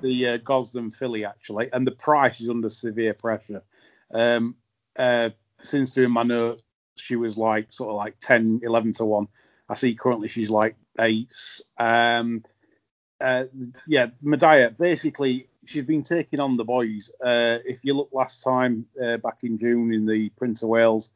The 0.00 0.28
uh, 0.28 0.38
Gosden 0.38 0.92
filly, 0.92 1.24
actually, 1.24 1.70
and 1.72 1.86
the 1.86 1.92
price 1.92 2.40
is 2.40 2.48
under 2.48 2.68
severe 2.68 3.14
pressure. 3.14 3.62
Um, 4.10 4.56
uh, 4.96 5.30
since 5.62 5.92
doing 5.92 6.10
my 6.10 6.24
notes, 6.24 6.62
she 6.96 7.16
was 7.16 7.36
like 7.36 7.72
sort 7.72 7.90
of 7.90 7.96
like 7.96 8.18
10, 8.20 8.60
11 8.64 8.94
to 8.94 9.04
1. 9.04 9.28
I 9.68 9.74
see 9.74 9.94
currently 9.94 10.28
she's 10.28 10.50
like 10.50 10.76
8. 10.98 11.32
Um, 11.78 12.44
uh, 13.22 13.44
yeah, 13.86 14.08
Mehdaayih, 14.24 14.76
basically, 14.76 15.48
she's 15.64 15.84
been 15.84 16.02
taking 16.02 16.40
on 16.40 16.56
the 16.56 16.64
boys. 16.64 17.10
Uh, 17.24 17.58
if 17.64 17.84
you 17.84 17.94
look 17.94 18.10
last 18.12 18.42
time 18.42 18.86
uh, 19.02 19.16
back 19.18 19.38
in 19.44 19.58
June 19.58 19.92
in 19.92 20.06
the 20.06 20.28
Prince 20.30 20.62
of 20.62 20.68
Wales 20.68 21.10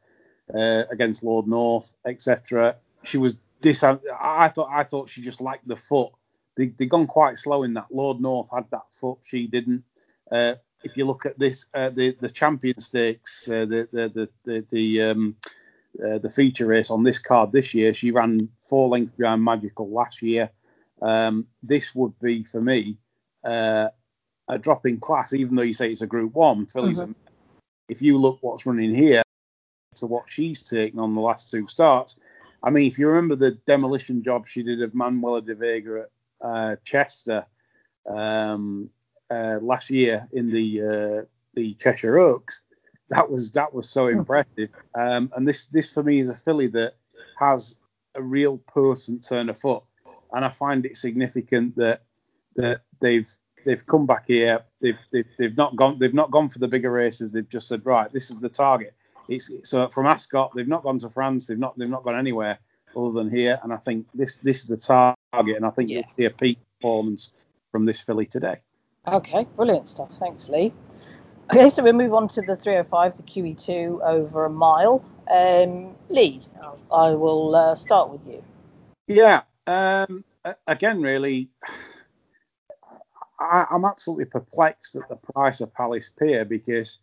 uh, 0.53 0.83
against 0.89 1.23
Lord 1.23 1.47
North, 1.47 1.95
etc., 2.05 2.77
she 3.03 3.17
was 3.17 3.35
dis. 3.61 3.83
I 3.83 4.49
thought 4.49 4.69
I 4.71 4.83
thought 4.83 5.09
she 5.09 5.21
just 5.21 5.41
liked 5.41 5.67
the 5.67 5.75
foot. 5.75 6.11
They 6.55 6.67
they 6.67 6.85
gone 6.85 7.07
quite 7.07 7.37
slow 7.37 7.63
in 7.63 7.73
that. 7.75 7.87
Lord 7.91 8.21
North 8.21 8.49
had 8.51 8.65
that 8.71 8.91
foot, 8.91 9.19
she 9.23 9.47
didn't. 9.47 9.83
Uh, 10.31 10.55
if 10.83 10.95
you 10.95 11.05
look 11.05 11.25
at 11.25 11.37
this, 11.37 11.65
uh, 11.73 11.89
the 11.89 12.15
the 12.19 12.29
Champion 12.29 12.79
Stakes, 12.79 13.45
the 13.45 13.87
the 13.91 14.09
the 14.09 14.29
the, 14.45 14.65
the 14.69 15.01
um, 15.03 15.35
the 15.93 16.29
feature 16.29 16.67
race 16.67 16.89
on 16.89 17.03
this 17.03 17.19
card 17.19 17.51
this 17.51 17.73
year. 17.73 17.93
She 17.93 18.11
ran 18.11 18.49
four 18.59 18.89
lengths 18.89 19.13
behind 19.17 19.43
Magical 19.43 19.89
last 19.89 20.21
year. 20.21 20.51
Um, 21.01 21.47
this 21.63 21.93
would 21.93 22.17
be 22.19 22.43
for 22.43 22.61
me 22.61 22.97
uh, 23.43 23.89
a 24.47 24.57
drop 24.57 24.85
in 24.85 24.99
class, 24.99 25.33
even 25.33 25.55
though 25.55 25.63
you 25.63 25.73
say 25.73 25.91
it's 25.91 26.01
a 26.01 26.07
Group 26.07 26.33
One. 26.33 26.65
Fillies, 26.65 26.99
mm-hmm. 26.99 27.11
if 27.89 28.01
you 28.01 28.17
look 28.17 28.39
what's 28.41 28.65
running 28.65 28.95
here 28.95 29.23
to 29.95 30.07
what 30.07 30.29
she's 30.29 30.63
taken 30.63 30.99
on 30.99 31.15
the 31.15 31.21
last 31.21 31.51
two 31.51 31.67
starts, 31.67 32.19
I 32.63 32.69
mean, 32.69 32.87
if 32.87 32.97
you 32.97 33.07
remember 33.07 33.35
the 33.35 33.51
demolition 33.51 34.23
job 34.23 34.47
she 34.47 34.63
did 34.63 34.81
of 34.81 34.95
Manuela 34.95 35.41
de 35.41 35.55
Vega 35.55 36.01
at 36.01 36.09
uh, 36.41 36.75
Chester 36.83 37.45
um, 38.07 38.89
uh, 39.29 39.59
last 39.61 39.89
year 39.89 40.27
in 40.31 40.51
the 40.51 40.81
uh, 40.81 41.25
the 41.53 41.73
Cheshire 41.75 42.17
Oaks, 42.17 42.63
that 43.09 43.29
was 43.29 43.51
that 43.53 43.73
was 43.73 43.89
so 43.89 44.07
hmm. 44.07 44.19
impressive. 44.19 44.69
Um, 44.95 45.31
and 45.35 45.47
this 45.47 45.65
this 45.67 45.93
for 45.93 46.03
me 46.03 46.19
is 46.19 46.29
a 46.29 46.35
filly 46.35 46.67
that 46.67 46.95
has 47.39 47.75
a 48.15 48.21
real 48.21 48.57
person 48.57 49.19
turn 49.19 49.49
of 49.49 49.59
foot, 49.59 49.83
and 50.33 50.45
I 50.45 50.49
find 50.49 50.85
it 50.85 50.97
significant 50.97 51.75
that 51.77 52.01
that 52.55 52.81
they've 52.99 53.29
they've 53.65 53.85
come 53.85 54.05
back 54.05 54.25
here. 54.27 54.61
They've, 54.81 54.99
they've 55.11 55.27
they've 55.37 55.57
not 55.57 55.75
gone 55.75 55.99
they've 55.99 56.13
not 56.13 56.31
gone 56.31 56.49
for 56.49 56.59
the 56.59 56.67
bigger 56.67 56.91
races. 56.91 57.31
They've 57.31 57.47
just 57.47 57.67
said 57.67 57.85
right, 57.85 58.11
this 58.11 58.31
is 58.31 58.39
the 58.39 58.49
target. 58.49 58.93
It's 59.29 59.51
so 59.63 59.87
from 59.89 60.05
Ascot 60.07 60.53
they've 60.55 60.67
not 60.67 60.83
gone 60.83 60.99
to 60.99 61.09
France. 61.09 61.47
They've 61.47 61.59
not 61.59 61.77
they've 61.77 61.89
not 61.89 62.03
gone 62.03 62.17
anywhere 62.17 62.59
other 62.95 63.11
than 63.11 63.29
here. 63.29 63.59
And 63.63 63.73
I 63.73 63.77
think 63.77 64.07
this 64.13 64.39
this 64.39 64.61
is 64.61 64.67
the 64.67 64.77
target. 64.77 65.55
And 65.55 65.65
I 65.65 65.69
think 65.69 65.89
yeah. 65.89 65.97
you'll 65.97 66.15
see 66.17 66.25
a 66.25 66.29
peak 66.29 66.59
performance 66.79 67.31
from 67.71 67.85
this 67.85 68.01
filly 68.01 68.25
today. 68.25 68.57
Okay, 69.07 69.45
brilliant 69.55 69.87
stuff. 69.87 70.11
Thanks, 70.11 70.49
Lee. 70.49 70.73
Okay, 71.49 71.69
so 71.69 71.81
we'll 71.81 71.93
move 71.93 72.13
on 72.13 72.27
to 72.29 72.41
the 72.41 72.57
305, 72.57 73.17
the 73.17 73.23
QE2 73.23 74.01
over 74.01 74.45
a 74.45 74.49
mile. 74.49 75.01
Um, 75.31 75.95
Lee, 76.09 76.41
I 76.91 77.11
will 77.11 77.55
uh, 77.55 77.75
start 77.75 78.09
with 78.09 78.27
you. 78.27 78.43
Yeah, 79.07 79.43
um, 79.67 80.23
again, 80.65 81.01
really, 81.01 81.49
I, 83.39 83.67
am 83.71 83.85
absolutely 83.85 84.25
perplexed 84.25 84.95
at 84.95 85.07
the 85.09 85.15
price 85.15 85.61
of 85.61 85.73
Palace 85.73 86.09
Pier 86.17 86.43
because, 86.43 86.99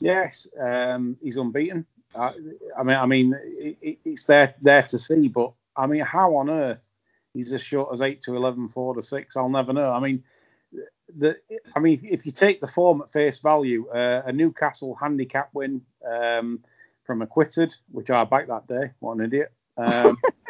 yes, 0.00 0.46
um, 0.60 1.16
he's 1.22 1.38
unbeaten. 1.38 1.86
I, 2.14 2.32
I, 2.78 2.82
mean, 2.82 2.96
I 2.96 3.06
mean, 3.06 3.38
it, 3.42 3.98
it's 4.04 4.24
there 4.24 4.54
there 4.60 4.82
to 4.82 4.98
see, 4.98 5.28
but 5.28 5.52
I 5.76 5.86
mean, 5.86 6.02
how 6.02 6.36
on 6.36 6.50
earth 6.50 6.84
he's 7.32 7.52
as 7.52 7.62
short 7.62 7.90
as 7.92 8.02
eight 8.02 8.22
to 8.22 8.36
11, 8.36 8.68
four 8.68 8.94
to 8.94 9.02
six? 9.02 9.36
I'll 9.36 9.48
never 9.48 9.72
know. 9.72 9.92
I 9.92 10.00
mean, 10.00 10.24
the, 11.16 11.38
I 11.74 11.80
mean, 11.80 12.00
if 12.02 12.26
you 12.26 12.32
take 12.32 12.60
the 12.60 12.66
form 12.66 13.00
at 13.02 13.10
face 13.10 13.38
value, 13.38 13.88
uh, 13.88 14.22
a 14.26 14.32
Newcastle 14.32 14.94
handicap 14.94 15.50
win 15.54 15.82
um, 16.06 16.60
from 17.04 17.22
Acquitted, 17.22 17.74
which 17.90 18.10
I 18.10 18.24
backed 18.24 18.48
that 18.48 18.66
day. 18.66 18.90
What 18.98 19.16
an 19.16 19.24
idiot! 19.24 19.52
Um, 19.76 20.18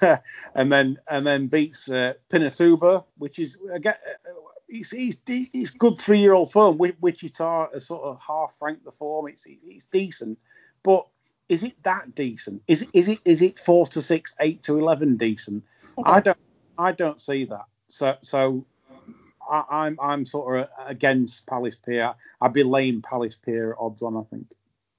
and 0.54 0.72
then 0.72 0.98
and 1.08 1.26
then 1.26 1.46
beats 1.46 1.90
uh, 1.90 2.14
Pinatubo, 2.30 3.04
which 3.18 3.38
is 3.38 3.56
again. 3.72 3.94
Uh, 4.28 4.32
he's, 4.68 4.90
he's, 4.90 5.20
he's 5.26 5.70
good 5.70 5.98
three 5.98 6.20
year 6.20 6.32
old 6.32 6.52
form. 6.52 6.78
Wichita 7.00 7.70
has 7.72 7.86
sort 7.86 8.02
of 8.02 8.20
half 8.20 8.56
ranked 8.60 8.84
the 8.84 8.90
form. 8.90 9.28
It's 9.28 9.46
it's 9.46 9.86
decent, 9.86 10.38
but 10.82 11.06
is 11.48 11.62
it 11.62 11.80
that 11.84 12.14
decent? 12.14 12.62
Is 12.66 12.82
it 12.82 12.88
is 12.92 13.08
it 13.08 13.20
is 13.24 13.42
it 13.42 13.58
four 13.58 13.86
to 13.88 14.02
six, 14.02 14.34
eight 14.40 14.62
to 14.64 14.78
eleven 14.78 15.16
decent? 15.16 15.64
Okay. 15.98 16.10
I 16.10 16.20
don't 16.20 16.38
I 16.78 16.92
don't 16.92 17.20
see 17.20 17.44
that. 17.44 17.66
So 17.88 18.16
so 18.22 18.66
I, 19.48 19.58
am 19.58 19.66
I'm, 19.70 20.00
I'm 20.00 20.26
sort 20.26 20.60
of 20.60 20.68
against 20.86 21.46
Palace 21.46 21.78
Pier. 21.78 22.14
I'd 22.40 22.52
be 22.52 22.64
laying 22.64 23.02
Palace 23.02 23.36
Pier 23.36 23.76
odds 23.78 24.02
on. 24.02 24.16
I 24.16 24.22
think. 24.24 24.46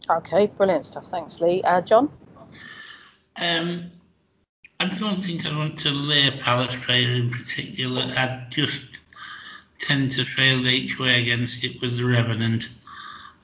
Okay, 0.10 0.48
brilliant 0.48 0.86
stuff. 0.86 1.08
Thanks, 1.08 1.42
Lee. 1.42 1.62
Uh, 1.64 1.82
John. 1.82 2.10
Um, 3.36 3.92
I 4.80 4.86
don't 4.86 5.24
think 5.24 5.46
I 5.46 5.58
want 5.58 5.80
to 5.80 5.92
lay 5.92 6.30
Palace 6.32 6.76
Pier 6.86 7.12
in 7.12 7.30
particular. 7.30 8.04
I 8.04 8.46
just 8.50 8.84
tend 9.80 10.12
to 10.14 10.26
fail 10.26 10.68
each 10.68 11.00
way 11.00 11.22
against 11.22 11.64
it 11.64 11.82
with 11.82 11.98
the 11.98 12.06
Revenant. 12.06 12.70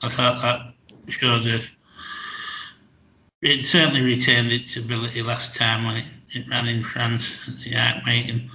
I 0.02 0.10
thought 0.10 0.42
that 0.42 1.12
showed 1.12 1.46
that 1.46 1.64
it 3.42 3.66
certainly 3.66 4.02
retained 4.02 4.52
its 4.52 4.78
ability 4.78 5.22
last 5.22 5.56
time 5.56 5.86
when 5.86 5.98
it, 5.98 6.06
it 6.32 6.50
ran 6.50 6.68
in 6.68 6.84
France 6.84 7.38
at 7.48 7.60
the 7.60 7.76
Arc 7.76 8.06
meeting 8.06 8.50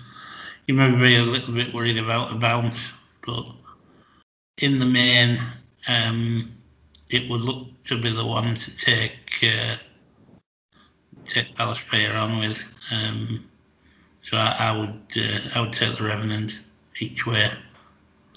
you 0.68 0.74
may 0.74 0.90
be 0.90 1.16
a 1.16 1.22
little 1.22 1.54
bit 1.54 1.72
worried 1.72 1.96
about 1.96 2.30
a 2.30 2.34
bounce, 2.34 2.78
but 3.26 3.46
in 4.58 4.78
the 4.78 4.84
main, 4.84 5.40
um, 5.88 6.52
it 7.08 7.28
would 7.30 7.40
look 7.40 7.68
to 7.84 8.00
be 8.00 8.10
the 8.10 8.24
one 8.24 8.54
to 8.54 8.76
take 8.76 9.42
uh, 9.42 9.76
take 11.28 11.54
Palace 11.54 11.80
Pier 11.90 12.14
on 12.14 12.38
with. 12.38 12.62
Um, 12.90 13.48
so 14.20 14.36
I, 14.36 14.56
I 14.58 14.78
would 14.78 15.02
uh, 15.16 15.38
I 15.54 15.60
would 15.60 15.72
take 15.72 15.96
the 15.96 16.04
Revenant 16.04 16.60
each 17.00 17.26
way. 17.26 17.50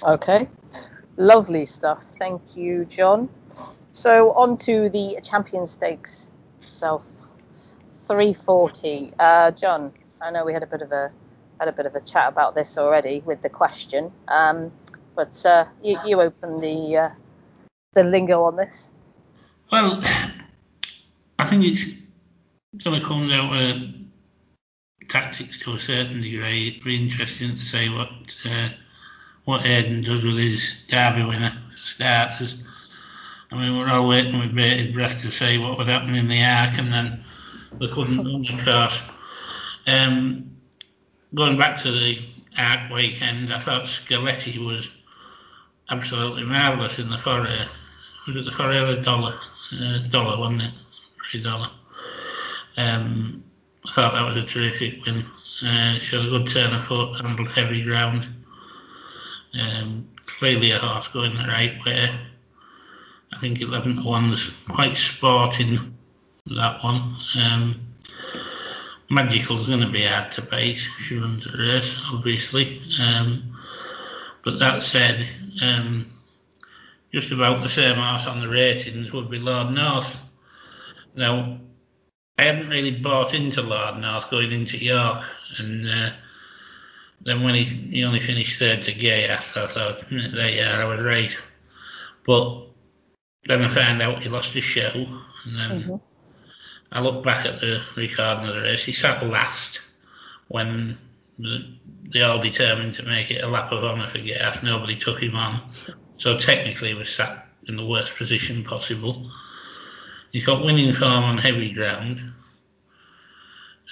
Okay, 0.03 0.47
lovely 1.17 1.65
stuff. 1.65 2.03
Thank 2.03 2.55
you, 2.55 2.85
John. 2.85 3.29
So 3.93 4.31
on 4.33 4.57
to 4.57 4.89
the 4.89 5.19
Champion 5.23 5.65
Stakes 5.65 6.31
itself. 6.61 7.05
340. 8.07 9.13
Uh, 9.19 9.51
John, 9.51 9.93
I 10.19 10.31
know 10.31 10.43
we 10.43 10.53
had 10.53 10.63
a 10.63 10.67
bit 10.67 10.81
of 10.81 10.91
a 10.91 11.11
had 11.59 11.67
a 11.67 11.71
bit 11.71 11.85
of 11.85 11.95
a 11.95 12.01
chat 12.01 12.27
about 12.27 12.55
this 12.55 12.77
already 12.77 13.21
with 13.25 13.41
the 13.41 13.49
question, 13.49 14.11
um, 14.27 14.71
but 15.15 15.45
uh, 15.45 15.65
you, 15.83 15.97
you 16.05 16.19
open 16.19 16.59
the 16.59 16.97
uh, 16.97 17.09
the 17.93 18.03
lingo 18.03 18.43
on 18.43 18.55
this. 18.55 18.89
Well, 19.71 20.01
I 21.37 21.45
think 21.45 21.63
it's 21.63 22.00
going 22.83 22.99
to 22.99 23.05
come 23.05 23.29
out 23.31 23.53
to 23.53 23.93
tactics 25.09 25.59
to 25.59 25.73
a 25.73 25.79
certain 25.79 26.21
degree. 26.21 26.69
It'd 26.69 26.83
be 26.83 27.01
interesting 27.01 27.57
to 27.57 27.65
see 27.65 27.89
what 27.89 28.09
uh, 28.45 28.69
what 29.45 29.65
Aidan 29.65 30.01
does 30.03 30.23
with 30.23 30.37
his 30.37 30.83
Derby 30.87 31.23
winner 31.23 31.51
for 31.51 31.85
starters. 31.85 32.55
I 33.51 33.57
mean, 33.57 33.77
we're 33.77 33.89
all 33.89 34.07
waiting 34.07 34.39
with 34.39 34.55
bated 34.55 34.93
breath 34.93 35.21
to 35.21 35.31
see 35.31 35.57
what 35.57 35.77
would 35.77 35.87
happen 35.87 36.15
in 36.15 36.27
the 36.27 36.43
Arc, 36.43 36.77
and 36.77 36.93
then 36.93 37.23
they 37.79 37.87
couldn't 37.87 38.17
run 38.49 38.59
across. 38.59 39.01
Um, 39.87 40.55
going 41.33 41.57
back 41.57 41.77
to 41.77 41.91
the 41.91 42.21
Arc 42.57 42.91
weekend. 42.91 43.53
I 43.53 43.59
thought 43.59 43.83
Skalleti 43.83 44.63
was 44.63 44.91
absolutely 45.89 46.43
marvellous 46.43 46.99
in 46.99 47.09
the 47.09 47.17
foray. 47.17 47.65
Was 48.27 48.35
it 48.35 48.45
the 48.45 48.51
foray 48.51 49.01
dollar? 49.01 49.37
Uh, 49.73 49.99
dollar, 50.09 50.37
wasn't 50.37 50.63
it? 50.63 50.73
Prix 51.17 51.43
Dollar. 51.43 51.71
Um, 52.77 53.43
I 53.87 53.93
thought 53.93 54.13
that 54.13 54.27
was 54.27 54.37
a 54.37 54.45
terrific 54.45 55.05
win. 55.05 55.25
Uh, 55.65 55.99
showed 55.99 56.25
a 56.25 56.29
good 56.29 56.47
turn 56.47 56.73
of 56.73 56.83
foot, 56.83 57.21
handled 57.21 57.49
heavy 57.49 57.83
ground. 57.83 58.27
Um, 59.59 60.09
clearly 60.25 60.71
a 60.71 60.79
horse 60.79 61.07
going 61.09 61.35
the 61.35 61.43
right 61.43 61.83
way. 61.85 62.09
I 63.33 63.39
think 63.39 63.61
11 63.61 63.97
to 63.97 64.01
1's 64.01 64.51
quite 64.67 64.97
sporting, 64.97 65.97
that 66.47 66.83
one. 66.83 67.17
Um, 67.35 67.91
Magical's 69.09 69.67
going 69.67 69.81
to 69.81 69.89
be 69.89 70.03
hard 70.03 70.31
to 70.31 70.41
beat. 70.41 70.77
She 70.99 71.17
runs 71.17 71.45
a 71.45 71.57
race, 71.57 71.97
obviously. 72.11 72.81
Um, 73.01 73.57
but 74.43 74.59
that 74.59 74.83
said, 74.83 75.27
um, 75.61 76.05
just 77.11 77.31
about 77.31 77.61
the 77.61 77.69
same 77.69 77.97
horse 77.97 78.25
on 78.25 78.39
the 78.39 78.47
ratings 78.47 79.11
would 79.11 79.29
be 79.29 79.39
Lord 79.39 79.71
North. 79.71 80.17
Now, 81.15 81.59
I 82.41 82.45
hadn't 82.45 82.69
really 82.69 82.89
bought 82.89 83.35
into 83.35 83.61
Lord 83.61 83.97
North 83.97 84.31
going 84.31 84.51
into 84.51 84.75
York, 84.75 85.23
and 85.59 85.87
uh, 85.87 86.09
then 87.23 87.43
when 87.43 87.53
he, 87.53 87.65
he 87.65 88.03
only 88.03 88.19
finished 88.19 88.57
third 88.57 88.81
to 88.81 88.93
Ghaiyyath, 88.93 89.55
I 89.55 89.67
thought, 89.67 89.99
hmm, 90.05 90.31
there 90.35 90.49
you 90.49 90.63
are, 90.63 90.81
I 90.81 90.85
was 90.85 91.01
right. 91.01 91.37
But 92.25 92.65
then 93.45 93.61
I 93.61 93.67
found 93.67 94.01
out 94.01 94.23
he 94.23 94.29
lost 94.29 94.55
his 94.55 94.63
shoe, 94.63 94.89
and 95.45 95.55
then 95.55 95.83
mm-hmm. 95.83 95.95
I 96.91 97.01
looked 97.01 97.23
back 97.23 97.45
at 97.45 97.61
the 97.61 97.83
recording 97.95 98.49
of 98.49 98.55
the 98.55 98.61
race. 98.61 98.83
He 98.83 98.91
sat 98.91 99.23
last 99.23 99.81
when 100.47 100.97
the, 101.37 101.77
they 102.11 102.23
all 102.23 102.41
determined 102.41 102.95
to 102.95 103.03
make 103.03 103.29
it 103.29 103.43
a 103.43 103.47
lap 103.47 103.71
of 103.71 103.83
honour 103.83 104.07
for 104.07 104.17
Ghaiyyath. 104.17 104.63
Nobody 104.63 104.95
took 104.95 105.21
him 105.21 105.35
on, 105.35 105.61
so 106.17 106.39
technically 106.39 106.87
he 106.87 106.95
was 106.95 107.09
sat 107.13 107.47
in 107.67 107.75
the 107.75 107.85
worst 107.85 108.15
position 108.15 108.63
possible. 108.63 109.29
He's 110.31 110.45
got 110.45 110.63
winning 110.63 110.93
form 110.93 111.23
on 111.23 111.37
heavy 111.37 111.73
ground, 111.73 112.21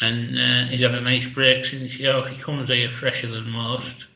and 0.02 0.40
uh, 0.40 0.70
he's 0.70 0.82
had 0.82 0.96
a 0.96 1.02
nice 1.02 1.28
break 1.28 1.66
since 1.66 2.00
York. 2.00 2.28
He 2.28 2.38
comes 2.38 2.70
here 2.70 2.90
fresher 2.90 3.28
than 3.28 3.50
most. 3.50 4.08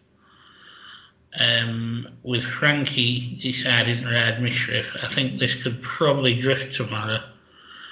Um, 1.38 2.08
with 2.22 2.44
Frankie 2.44 3.38
deciding 3.42 4.04
to 4.04 4.12
ride 4.12 4.36
Mishriff, 4.36 5.04
I 5.04 5.08
think 5.12 5.40
this 5.40 5.62
could 5.62 5.82
probably 5.82 6.36
drift 6.36 6.76
tomorrow. 6.76 7.20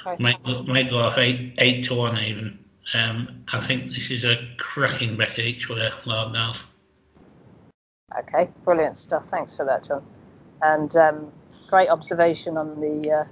Okay. 0.06 0.22
Might, 0.22 0.68
might 0.68 0.90
go 0.90 1.00
off 1.00 1.18
eight, 1.18 1.56
eight 1.58 1.86
to 1.86 1.96
one 1.96 2.18
even. 2.20 2.60
Um, 2.94 3.44
I 3.52 3.60
think 3.60 3.92
this 3.92 4.12
is 4.12 4.26
a 4.26 4.48
cracking 4.58 5.18
bet 5.18 5.40
each 5.40 5.70
way, 5.70 5.90
Lord 6.06 6.34
North. 6.34 6.62
Okay, 8.20 8.50
brilliant 8.64 8.98
stuff. 8.98 9.28
Thanks 9.28 9.56
for 9.56 9.66
that, 9.66 9.84
John. 9.86 10.06
And 10.62 10.96
um, 10.98 11.32
great 11.70 11.90
observation 11.90 12.58
on 12.58 12.80
the 12.80 13.12
uh, 13.12 13.26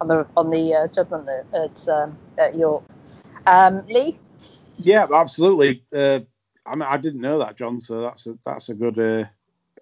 on 0.00 0.08
the 0.08 0.26
on 0.36 0.50
the 0.50 0.74
uh, 0.74 0.86
judgment 0.88 1.28
at, 1.52 1.88
um, 1.88 2.16
at 2.36 2.54
York. 2.54 2.84
Um, 3.46 3.86
Lee. 3.86 4.18
Yeah, 4.78 5.06
absolutely. 5.12 5.82
Uh, 5.92 6.20
I 6.64 6.74
mean, 6.74 6.82
I 6.82 6.96
didn't 6.98 7.20
know 7.20 7.38
that, 7.38 7.56
John. 7.56 7.80
So 7.80 8.02
that's 8.02 8.26
a 8.26 8.38
that's 8.44 8.68
a 8.68 8.74
good 8.74 8.98
uh, 8.98 9.24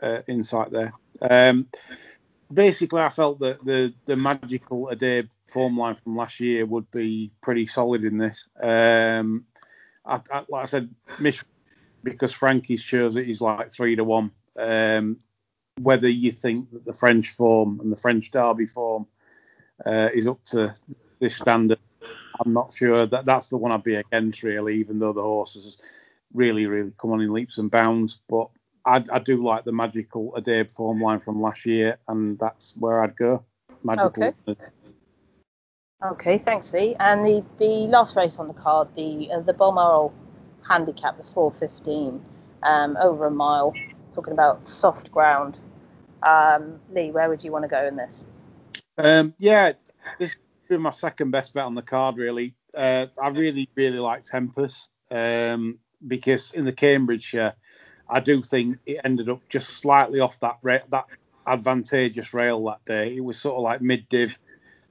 uh, 0.05 0.23
insight 0.27 0.71
there. 0.71 0.93
Um, 1.21 1.69
basically, 2.53 3.01
I 3.01 3.09
felt 3.09 3.41
that 3.41 3.65
the 3.65 3.93
the 4.05 4.17
magical 4.17 4.89
Addeybb 4.93 5.31
form 5.49 5.77
line 5.77 5.97
from 5.97 6.17
last 6.17 6.41
year 6.41 6.65
would 6.65 6.91
be 6.91 7.33
pretty 7.41 7.67
solid 7.67 8.05
in 8.05 8.19
this. 8.19 8.49
Um, 8.61 9.45
I, 10.05 10.21
I, 10.31 10.45
like 10.49 10.63
I 10.63 10.67
said, 10.67 10.95
Mish, 11.19 11.43
because 12.03 12.33
Frankie's 12.33 12.83
chose 12.83 13.17
it, 13.17 13.27
he's 13.27 13.41
like 13.41 13.73
three 13.73 13.97
to 13.97 14.05
one. 14.05 14.31
Um, 14.59 15.19
whether 15.81 16.09
you 16.09 16.33
think 16.33 16.71
that 16.73 16.87
the 16.87 16.93
French 16.93 17.31
form 17.31 17.81
and 17.81 17.93
the 17.93 17.97
French 17.97 18.31
Derby 18.31 18.67
form 18.67 19.07
uh, 19.85 20.11
is 20.15 20.27
up 20.27 20.43
to 20.47 20.75
this 21.21 21.37
standard, 21.37 21.79
I'm 22.41 22.53
not 22.53 22.73
sure. 22.73 23.07
That 23.07 23.25
that's 23.27 23.49
the 23.49 23.57
one 23.57 23.73
I'd 23.73 23.85
be 23.85 23.97
against 23.97 24.43
really, 24.43 24.77
even 24.77 24.99
though 24.99 25.13
the 25.13 25.23
horses 25.23 25.79
really, 26.33 26.67
really 26.67 26.93
come 26.99 27.13
on 27.13 27.21
in 27.21 27.33
leaps 27.33 27.59
and 27.59 27.71
bounds. 27.71 28.21
But 28.29 28.49
I, 28.85 29.05
I 29.11 29.19
do 29.19 29.43
like 29.43 29.65
the 29.65 29.73
magical 29.73 30.33
Addeybb 30.37 30.71
form 30.71 31.01
line 31.01 31.21
from 31.21 31.41
last 31.41 31.67
year, 31.67 31.99
and 32.09 32.39
that's 32.39 32.77
where 32.77 33.03
I'd 33.03 33.17
go. 33.17 33.45
Magical. 33.83 34.35
Okay. 34.47 34.57
Okay, 36.05 36.37
thanks, 36.37 36.73
Lee. 36.75 36.95
And 37.01 37.25
the, 37.25 37.43
the 37.57 37.87
last 37.89 38.17
race 38.17 38.39
on 38.39 38.49
the 38.49 38.55
card, 38.55 38.95
the 38.95 39.31
uh, 39.31 39.41
the 39.41 39.55
Balmoral 39.55 40.13
handicap, 40.69 41.17
the 41.17 41.25
415, 41.25 42.23
um, 42.65 42.99
over 43.01 43.27
a 43.27 43.31
mile, 43.31 43.73
talking 44.15 44.35
about 44.35 44.69
soft 44.69 45.11
ground. 45.11 45.61
Um, 46.23 46.81
Lee, 46.93 47.11
where 47.11 47.31
would 47.31 47.43
you 47.43 47.51
want 47.51 47.65
to 47.65 47.69
go 47.69 47.87
in 47.87 47.97
this? 47.97 48.27
Um, 48.99 49.35
yeah, 49.39 49.73
this 50.19 50.37
been 50.69 50.81
my 50.81 50.91
second 50.91 51.31
best 51.31 51.55
bet 51.55 51.65
on 51.65 51.75
the 51.75 51.83
card, 51.83 52.17
really. 52.17 52.55
Uh, 52.75 53.07
I 53.21 53.29
really, 53.29 53.69
really 53.75 53.99
like 53.99 54.25
Tempest 54.25 54.89
um, 55.11 55.79
because 56.07 56.53
in 56.53 56.65
the 56.65 56.73
Cambridgeshire, 56.73 57.55
I 58.09 58.21
do 58.21 58.43
think 58.43 58.79
it 58.87 59.01
ended 59.05 59.29
up 59.29 59.49
just 59.49 59.71
slightly 59.71 60.21
off 60.21 60.41
that 60.41 60.59
ra- 60.63 60.79
that 60.91 61.07
advantageous 61.47 62.35
rail 62.35 62.65
that 62.67 62.85
day. 62.85 63.17
It 63.17 63.25
was 63.25 63.39
sort 63.39 63.57
of 63.57 63.63
like 63.63 63.81
mid 63.81 64.09
div, 64.09 64.39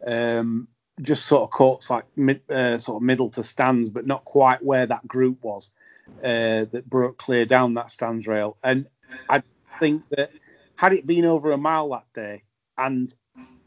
um, 0.05 0.67
just 1.01 1.25
sort 1.25 1.43
of 1.43 1.51
caught 1.51 1.89
like 1.89 2.05
mid, 2.15 2.41
uh, 2.49 2.77
sort 2.77 2.97
of 2.97 3.03
middle 3.03 3.29
to 3.31 3.43
stands, 3.43 3.89
but 3.89 4.07
not 4.07 4.25
quite 4.25 4.63
where 4.63 4.85
that 4.85 5.07
group 5.07 5.43
was 5.43 5.71
uh, 6.23 6.65
that 6.71 6.89
broke 6.89 7.17
clear 7.17 7.45
down 7.45 7.75
that 7.75 7.91
stands 7.91 8.27
rail. 8.27 8.57
And 8.63 8.87
I 9.29 9.43
think 9.79 10.07
that 10.09 10.31
had 10.75 10.93
it 10.93 11.07
been 11.07 11.25
over 11.25 11.51
a 11.51 11.57
mile 11.57 11.89
that 11.89 12.05
day, 12.13 12.43
and 12.77 13.13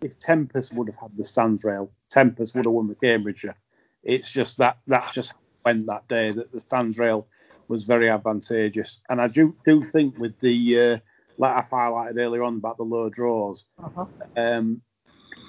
if 0.01 0.19
Tempest 0.19 0.73
would 0.75 0.89
have 0.89 0.97
had 0.97 1.17
the 1.17 1.25
stands 1.25 1.65
rail, 1.65 1.91
Tempest 2.11 2.55
would 2.55 2.65
have 2.65 2.73
won 2.73 2.89
the 2.89 2.95
Cambridgeshire. 2.95 3.57
It's 4.03 4.31
just 4.31 4.59
that 4.59 4.79
that's 4.87 5.13
just 5.13 5.35
went 5.65 5.87
that 5.87 6.09
day 6.09 6.33
that 6.33 6.53
the 6.53 6.61
stands 6.61 6.99
rail 6.99 7.27
was 7.69 7.85
very 7.85 8.09
advantageous. 8.09 9.01
And 9.09 9.21
I 9.21 9.29
do 9.29 9.55
do 9.67 9.85
think 9.85 10.19
with 10.19 10.39
the 10.41 10.81
uh, 10.81 10.99
like 11.37 11.57
I've 11.57 11.71
highlighted 11.71 12.19
earlier 12.19 12.43
on 12.43 12.57
about 12.57 12.77
the 12.77 12.85
low 12.85 13.09
draws, 13.09 13.65
uh-huh. 13.83 14.07
um, 14.37 14.81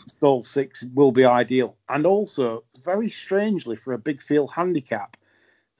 stall 0.08 0.44
six 0.44 0.84
will 0.94 1.12
be 1.12 1.26
ideal. 1.26 1.78
And 1.88 2.06
also, 2.06 2.64
very 2.84 3.10
strangely 3.10 3.76
for 3.76 3.94
a 3.94 3.98
big 3.98 4.22
field 4.22 4.52
handicap, 4.54 5.18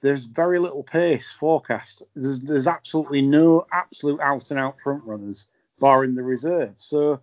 there's 0.00 0.26
very 0.26 0.58
little 0.58 0.82
pace 0.82 1.30
forecast. 1.30 2.02
There's, 2.14 2.40
there's 2.40 2.66
absolutely 2.66 3.22
no 3.22 3.66
absolute 3.72 4.20
out 4.20 4.50
and 4.50 4.58
out 4.58 4.80
front 4.80 5.04
runners, 5.04 5.46
barring 5.78 6.14
the 6.14 6.22
reserve. 6.22 6.74
So 6.76 7.20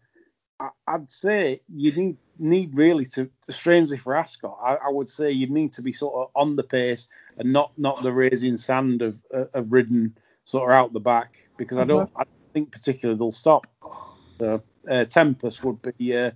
I, 0.60 0.98
would 0.98 1.12
say 1.12 1.62
you 1.74 1.92
need 1.92 2.18
need 2.40 2.76
really 2.76 3.06
to 3.06 3.30
strangely 3.50 3.98
for 3.98 4.16
Ascot, 4.16 4.58
I, 4.62 4.76
I, 4.76 4.90
would 4.90 5.10
say 5.10 5.32
you 5.32 5.48
need 5.48 5.74
to 5.74 5.82
be 5.82 5.92
sort 5.92 6.16
of 6.16 6.32
on 6.36 6.56
the 6.56 6.64
pace 6.64 7.08
and 7.38 7.54
not 7.54 7.72
not 7.78 8.04
the 8.04 8.12
raising 8.12 8.58
sand 8.58 9.02
of 9.02 9.22
of 9.32 9.72
ridden 9.72 10.18
sort 10.46 10.70
of 10.70 10.76
out 10.76 10.94
the 10.94 11.00
back 11.00 11.48
because 11.58 11.78
I 11.78 11.84
don't 11.84 12.10
mm-hmm. 12.10 12.22
I 12.22 12.26
think 12.54 12.72
particularly 12.72 13.18
they'll 13.20 13.32
stop. 13.32 13.68
So 14.40 14.64
uh, 14.90 15.06
Tempest 15.06 15.64
would 15.64 15.82
be 15.98 16.16
uh, 16.16 16.32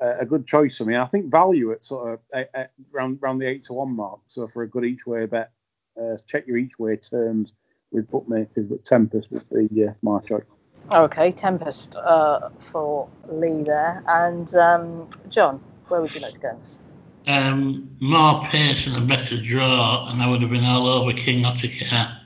a 0.00 0.26
good 0.26 0.46
choice 0.46 0.78
for 0.78 0.84
me. 0.84 0.96
I 0.96 1.06
think 1.06 1.30
value 1.30 1.72
at 1.72 1.84
sort 1.84 2.20
of 2.34 2.46
around 2.92 3.20
around 3.22 3.38
the 3.38 3.46
eight 3.46 3.64
to 3.64 3.72
one 3.72 3.94
mark. 3.94 4.20
So 4.26 4.46
for 4.48 4.62
a 4.62 4.68
good 4.68 4.84
each 4.84 5.06
way 5.06 5.26
bet, 5.26 5.52
uh, 6.00 6.16
check 6.26 6.46
your 6.46 6.58
each 6.58 6.78
way 6.78 6.96
terms 6.96 7.52
with 7.90 8.10
bookmakers, 8.10 8.66
but 8.66 8.84
Tempest 8.84 9.30
would 9.30 9.70
be 9.72 9.84
uh, 9.84 9.92
my 10.02 10.20
choice. 10.20 10.42
Okay, 10.90 11.32
Tempest 11.32 11.96
uh, 11.96 12.50
for 12.60 13.08
Lee 13.28 13.62
there. 13.62 14.04
And 14.06 14.54
um, 14.54 15.08
John, 15.28 15.60
where 15.88 16.00
would 16.00 16.14
you 16.14 16.20
like 16.20 16.32
to 16.34 16.40
go? 16.40 16.60
Um, 17.26 17.96
more 18.00 18.40
pace 18.44 18.86
and 18.86 18.96
a 18.96 19.00
better 19.00 19.36
draw, 19.40 20.08
and 20.08 20.22
I 20.22 20.28
would 20.28 20.42
have 20.42 20.50
been 20.50 20.64
all 20.64 20.86
over 20.86 21.12
King 21.12 21.44
Ottokar. 21.44 22.18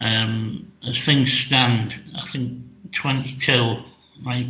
Um, 0.00 0.70
as 0.86 1.04
things 1.04 1.32
stand, 1.32 2.00
I 2.16 2.26
think 2.28 2.62
22 2.92 3.78
might, 4.22 4.46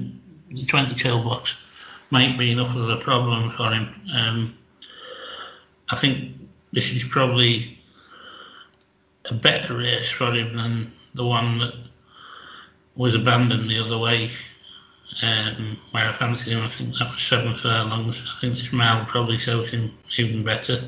the 0.51 0.67
22 0.67 1.25
box 1.25 1.57
might 2.11 2.39
be 2.39 2.53
enough 2.53 2.77
of 2.77 2.91
a 2.91 2.97
problem 2.97 3.51
for 3.51 3.71
him. 3.71 3.95
Um, 4.15 4.59
I 5.89 5.97
think 5.97 6.37
this 6.73 6.93
is 6.93 7.03
probably 7.03 7.79
a 9.31 9.35
better 9.35 9.77
race 9.77 10.11
for 10.11 10.33
him 10.33 10.57
than 10.57 10.93
the 11.15 11.25
one 11.25 11.59
that 11.59 11.75
was 13.01 13.15
abandoned 13.15 13.71
the 13.71 13.83
other 13.83 13.97
way, 13.97 14.31
um, 15.23 15.79
where 15.91 16.07
I 16.07 16.13
fancied 16.13 16.53
him. 16.53 16.63
I 16.63 16.69
think 16.69 16.99
that 16.99 17.11
was 17.11 17.23
seven 17.23 17.55
furlongs. 17.55 18.23
I 18.37 18.41
think 18.43 18.59
this 18.59 18.75
mile 18.75 19.07
probably 19.07 19.39
suits 19.39 19.71
him 19.71 19.91
even 20.19 20.45
better. 20.45 20.85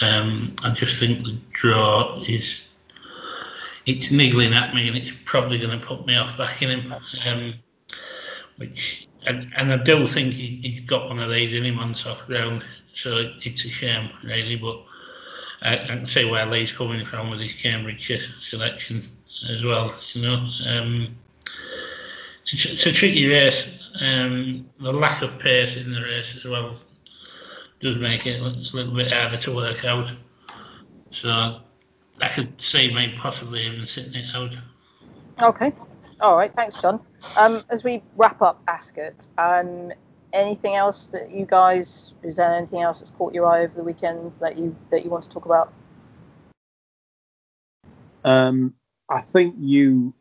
Um, 0.00 0.56
I 0.64 0.70
just 0.70 0.98
think 0.98 1.22
the 1.22 1.36
draw 1.52 2.22
is 2.26 2.66
it's 3.84 4.10
niggling 4.10 4.54
at 4.54 4.74
me, 4.74 4.88
and 4.88 4.96
it's 4.96 5.12
probably 5.26 5.58
going 5.58 5.78
to 5.78 5.86
put 5.86 6.06
me 6.06 6.16
off 6.16 6.38
backing 6.38 6.70
him. 6.70 6.94
Um, 7.28 7.54
which 8.56 9.06
and, 9.26 9.52
and, 9.54 9.70
I 9.70 9.76
do 9.76 10.06
think 10.06 10.32
he, 10.32 10.66
has 10.70 10.80
got 10.80 11.10
one 11.10 11.18
of 11.18 11.30
these 11.30 11.52
in 11.52 11.62
him 11.62 11.78
on 11.78 11.94
soft 11.94 12.26
ground, 12.26 12.64
so 12.94 13.32
it's 13.42 13.66
a 13.66 13.68
shame 13.68 14.08
really. 14.24 14.56
But 14.56 14.82
I, 15.60 15.74
I 15.74 15.86
can 15.88 16.06
see 16.06 16.24
where 16.24 16.46
Lee's 16.46 16.72
coming 16.72 17.04
from 17.04 17.28
with 17.28 17.40
his 17.40 17.52
Cambridge 17.52 18.10
selection 18.40 19.10
as 19.48 19.62
well. 19.62 19.94
You 20.12 20.22
know, 20.22 20.50
um, 20.66 21.16
it's, 22.42 22.52
a, 22.64 22.72
it's, 22.72 22.86
a, 22.86 22.92
tricky 22.92 23.26
race. 23.28 23.70
Um, 24.00 24.68
the 24.80 24.92
lack 24.92 25.22
of 25.22 25.38
pace 25.38 25.76
in 25.76 25.92
the 25.92 26.02
race 26.02 26.36
as 26.36 26.44
well 26.44 26.76
does 27.80 27.98
make 27.98 28.26
it 28.26 28.40
a 28.40 28.44
little 28.44 28.94
bit 28.94 29.12
harder 29.12 29.36
to 29.36 29.54
work 29.54 29.84
out. 29.84 30.12
So 31.10 31.60
I 32.20 32.28
could 32.28 32.60
see 32.60 32.92
me 32.94 33.14
possibly 33.16 33.66
even 33.66 33.86
sitting 33.86 34.14
it 34.14 34.34
out. 34.34 34.56
Okay. 35.40 35.72
All 36.20 36.36
right. 36.36 36.52
Thanks, 36.52 36.80
John. 36.80 37.00
Um, 37.36 37.62
as 37.68 37.84
we 37.84 38.02
wrap 38.16 38.40
up 38.40 38.62
Ascot, 38.68 39.28
um, 39.36 39.92
anything 40.32 40.74
else 40.74 41.06
that 41.08 41.30
you 41.30 41.46
guys 41.46 42.14
is 42.22 42.36
there 42.36 42.54
anything 42.54 42.82
else 42.82 42.98
that's 42.98 43.10
caught 43.10 43.34
your 43.34 43.46
eye 43.46 43.62
over 43.62 43.74
the 43.74 43.84
weekend 43.84 44.32
that 44.34 44.56
you 44.56 44.74
that 44.90 45.04
you 45.04 45.10
want 45.10 45.24
to 45.24 45.30
talk 45.30 45.44
about? 45.44 45.72
Um, 48.24 48.74
I 49.08 49.20
think 49.20 49.54
you 49.58 50.12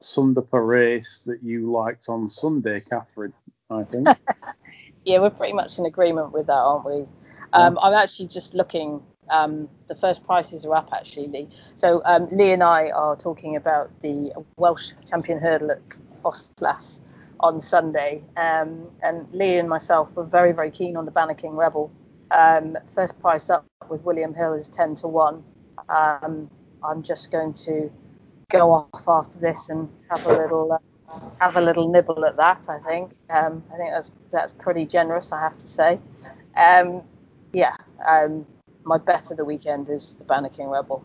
summed 0.00 0.38
up 0.38 0.52
a 0.52 0.60
race 0.60 1.22
that 1.26 1.42
you 1.42 1.70
liked 1.70 2.08
on 2.08 2.28
Sunday, 2.28 2.80
Catherine. 2.80 3.32
I 3.70 3.84
think. 3.84 4.08
yeah, 5.04 5.18
we're 5.18 5.30
pretty 5.30 5.52
much 5.52 5.78
in 5.78 5.86
agreement 5.86 6.32
with 6.32 6.46
that, 6.46 6.52
aren't 6.52 6.84
we? 6.84 7.06
Um, 7.52 7.78
I'm 7.80 7.94
actually 7.94 8.28
just 8.28 8.54
looking. 8.54 9.02
Um, 9.28 9.68
the 9.86 9.94
first 9.94 10.24
prices 10.24 10.64
are 10.64 10.74
up 10.74 10.88
actually, 10.92 11.28
Lee. 11.28 11.48
So 11.76 12.02
um, 12.04 12.28
Lee 12.32 12.50
and 12.50 12.64
I 12.64 12.90
are 12.90 13.14
talking 13.14 13.54
about 13.54 14.00
the 14.00 14.32
Welsh 14.56 14.92
Champion 15.08 15.38
Hurdle 15.38 15.70
at 15.70 15.88
Ffos 15.88 17.00
on 17.38 17.60
Sunday, 17.60 18.22
um, 18.36 18.88
and 19.02 19.32
Lee 19.32 19.58
and 19.58 19.68
myself 19.68 20.12
were 20.14 20.24
very 20.24 20.52
very 20.52 20.70
keen 20.70 20.96
on 20.96 21.04
the 21.04 21.12
Bannaking 21.12 21.52
Rebel. 21.52 21.92
Um, 22.32 22.76
first 22.86 23.18
price 23.20 23.50
up 23.50 23.64
with 23.88 24.02
William 24.02 24.34
Hill 24.34 24.54
is 24.54 24.68
10 24.68 24.94
to 24.96 25.08
one. 25.08 25.42
Um, 25.88 26.48
I'm 26.82 27.02
just 27.02 27.32
going 27.32 27.54
to 27.54 27.90
go 28.50 28.72
off 28.72 29.08
after 29.08 29.38
this 29.38 29.70
and 29.70 29.88
have 30.10 30.26
a 30.26 30.32
little 30.32 30.72
uh, 30.72 31.18
have 31.40 31.56
a 31.56 31.60
little 31.60 31.90
nibble 31.90 32.24
at 32.24 32.36
that. 32.36 32.68
I 32.68 32.78
think 32.80 33.12
um, 33.30 33.62
I 33.72 33.76
think 33.76 33.90
that's 33.90 34.10
that's 34.30 34.52
pretty 34.52 34.86
generous. 34.86 35.32
I 35.32 35.40
have 35.40 35.56
to 35.58 35.66
say. 35.66 35.98
Um, 36.56 37.02
yeah, 37.52 37.76
um, 38.06 38.46
my 38.84 38.98
bet 38.98 39.30
of 39.30 39.36
the 39.36 39.44
weekend 39.44 39.88
is 39.88 40.16
the 40.16 40.24
Banner 40.24 40.48
King 40.48 40.68
Rebel. 40.68 41.04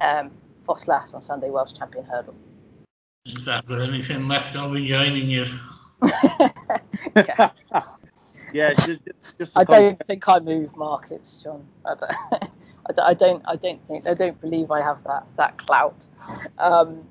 Um, 0.00 0.30
Ffos 0.66 0.88
Las 0.88 1.14
on 1.14 1.22
Sunday, 1.22 1.50
Welsh 1.50 1.72
Champion 1.72 2.04
Hurdle. 2.04 2.34
Is 3.24 3.44
that 3.44 3.66
there 3.66 3.82
anything 3.82 4.28
left? 4.28 4.56
I'll 4.56 4.72
be 4.72 4.86
joining 4.86 5.28
you. 5.28 5.46
yeah, 6.02 7.50
yeah 8.52 8.72
just, 8.72 9.00
just 9.38 9.58
I 9.58 9.64
don't 9.64 9.98
think 10.06 10.28
I 10.28 10.38
move 10.38 10.76
markets, 10.76 11.42
John. 11.42 11.64
I 11.84 11.94
don't, 11.94 12.50
I 13.04 13.14
don't, 13.14 13.42
I 13.46 13.56
don't 13.56 13.84
think, 13.86 14.06
I 14.06 14.14
don't 14.14 14.40
believe 14.40 14.70
I 14.70 14.82
have 14.82 15.02
that 15.04 15.26
that 15.36 15.58
clout. 15.58 16.06
Um, 16.58 17.02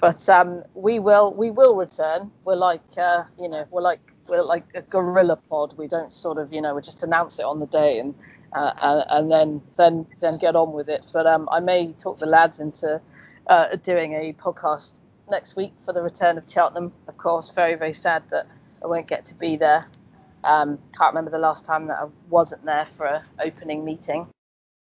but 0.00 0.28
um, 0.28 0.62
we 0.74 1.00
will, 1.00 1.34
we 1.34 1.50
will 1.50 1.74
return. 1.74 2.30
We're 2.44 2.54
like, 2.56 2.82
uh, 2.96 3.24
you 3.38 3.48
know, 3.48 3.66
we're 3.70 3.82
like, 3.82 4.00
we're 4.28 4.42
like 4.42 4.64
a 4.74 4.82
gorilla 4.82 5.36
pod. 5.36 5.76
We 5.76 5.88
don't 5.88 6.14
sort 6.14 6.38
of, 6.38 6.52
you 6.52 6.60
know, 6.60 6.74
we 6.74 6.82
just 6.82 7.02
announce 7.02 7.38
it 7.38 7.44
on 7.44 7.58
the 7.58 7.66
day 7.66 7.98
and 7.98 8.14
uh, 8.52 9.04
and 9.10 9.30
then 9.30 9.60
then 9.76 10.06
then 10.20 10.38
get 10.38 10.56
on 10.56 10.72
with 10.72 10.88
it. 10.88 11.06
But 11.12 11.26
um, 11.26 11.48
I 11.50 11.60
may 11.60 11.92
talk 11.92 12.18
the 12.18 12.26
lads 12.26 12.60
into 12.60 13.00
uh, 13.46 13.76
doing 13.76 14.14
a 14.14 14.32
podcast 14.34 15.00
next 15.30 15.56
week 15.56 15.72
for 15.84 15.92
the 15.92 16.02
return 16.02 16.38
of 16.38 16.50
Cheltenham. 16.50 16.92
Of 17.08 17.18
course, 17.18 17.50
very 17.50 17.74
very 17.74 17.92
sad 17.92 18.22
that 18.30 18.46
I 18.82 18.86
won't 18.86 19.08
get 19.08 19.26
to 19.26 19.34
be 19.34 19.56
there. 19.56 19.86
Um, 20.44 20.78
can't 20.96 21.12
remember 21.12 21.30
the 21.30 21.38
last 21.38 21.64
time 21.64 21.88
that 21.88 21.98
I 21.98 22.06
wasn't 22.30 22.64
there 22.64 22.86
for 22.86 23.06
an 23.06 23.22
opening 23.40 23.84
meeting. 23.84 24.28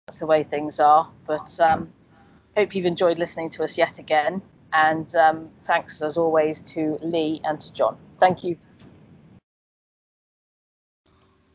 That's 0.07 0.19
the 0.19 0.25
way 0.25 0.43
things 0.43 0.81
are. 0.81 1.09
But 1.25 1.57
um, 1.61 1.93
hope 2.57 2.75
you've 2.75 2.85
enjoyed 2.85 3.17
listening 3.17 3.49
to 3.51 3.63
us 3.63 3.77
yet 3.77 3.99
again. 3.99 4.41
And 4.73 5.15
um, 5.15 5.49
thanks 5.63 6.01
as 6.01 6.17
always 6.17 6.61
to 6.73 6.97
Lee 7.01 7.39
and 7.45 7.61
to 7.61 7.71
John. 7.71 7.97
Thank 8.19 8.43
you. 8.43 8.57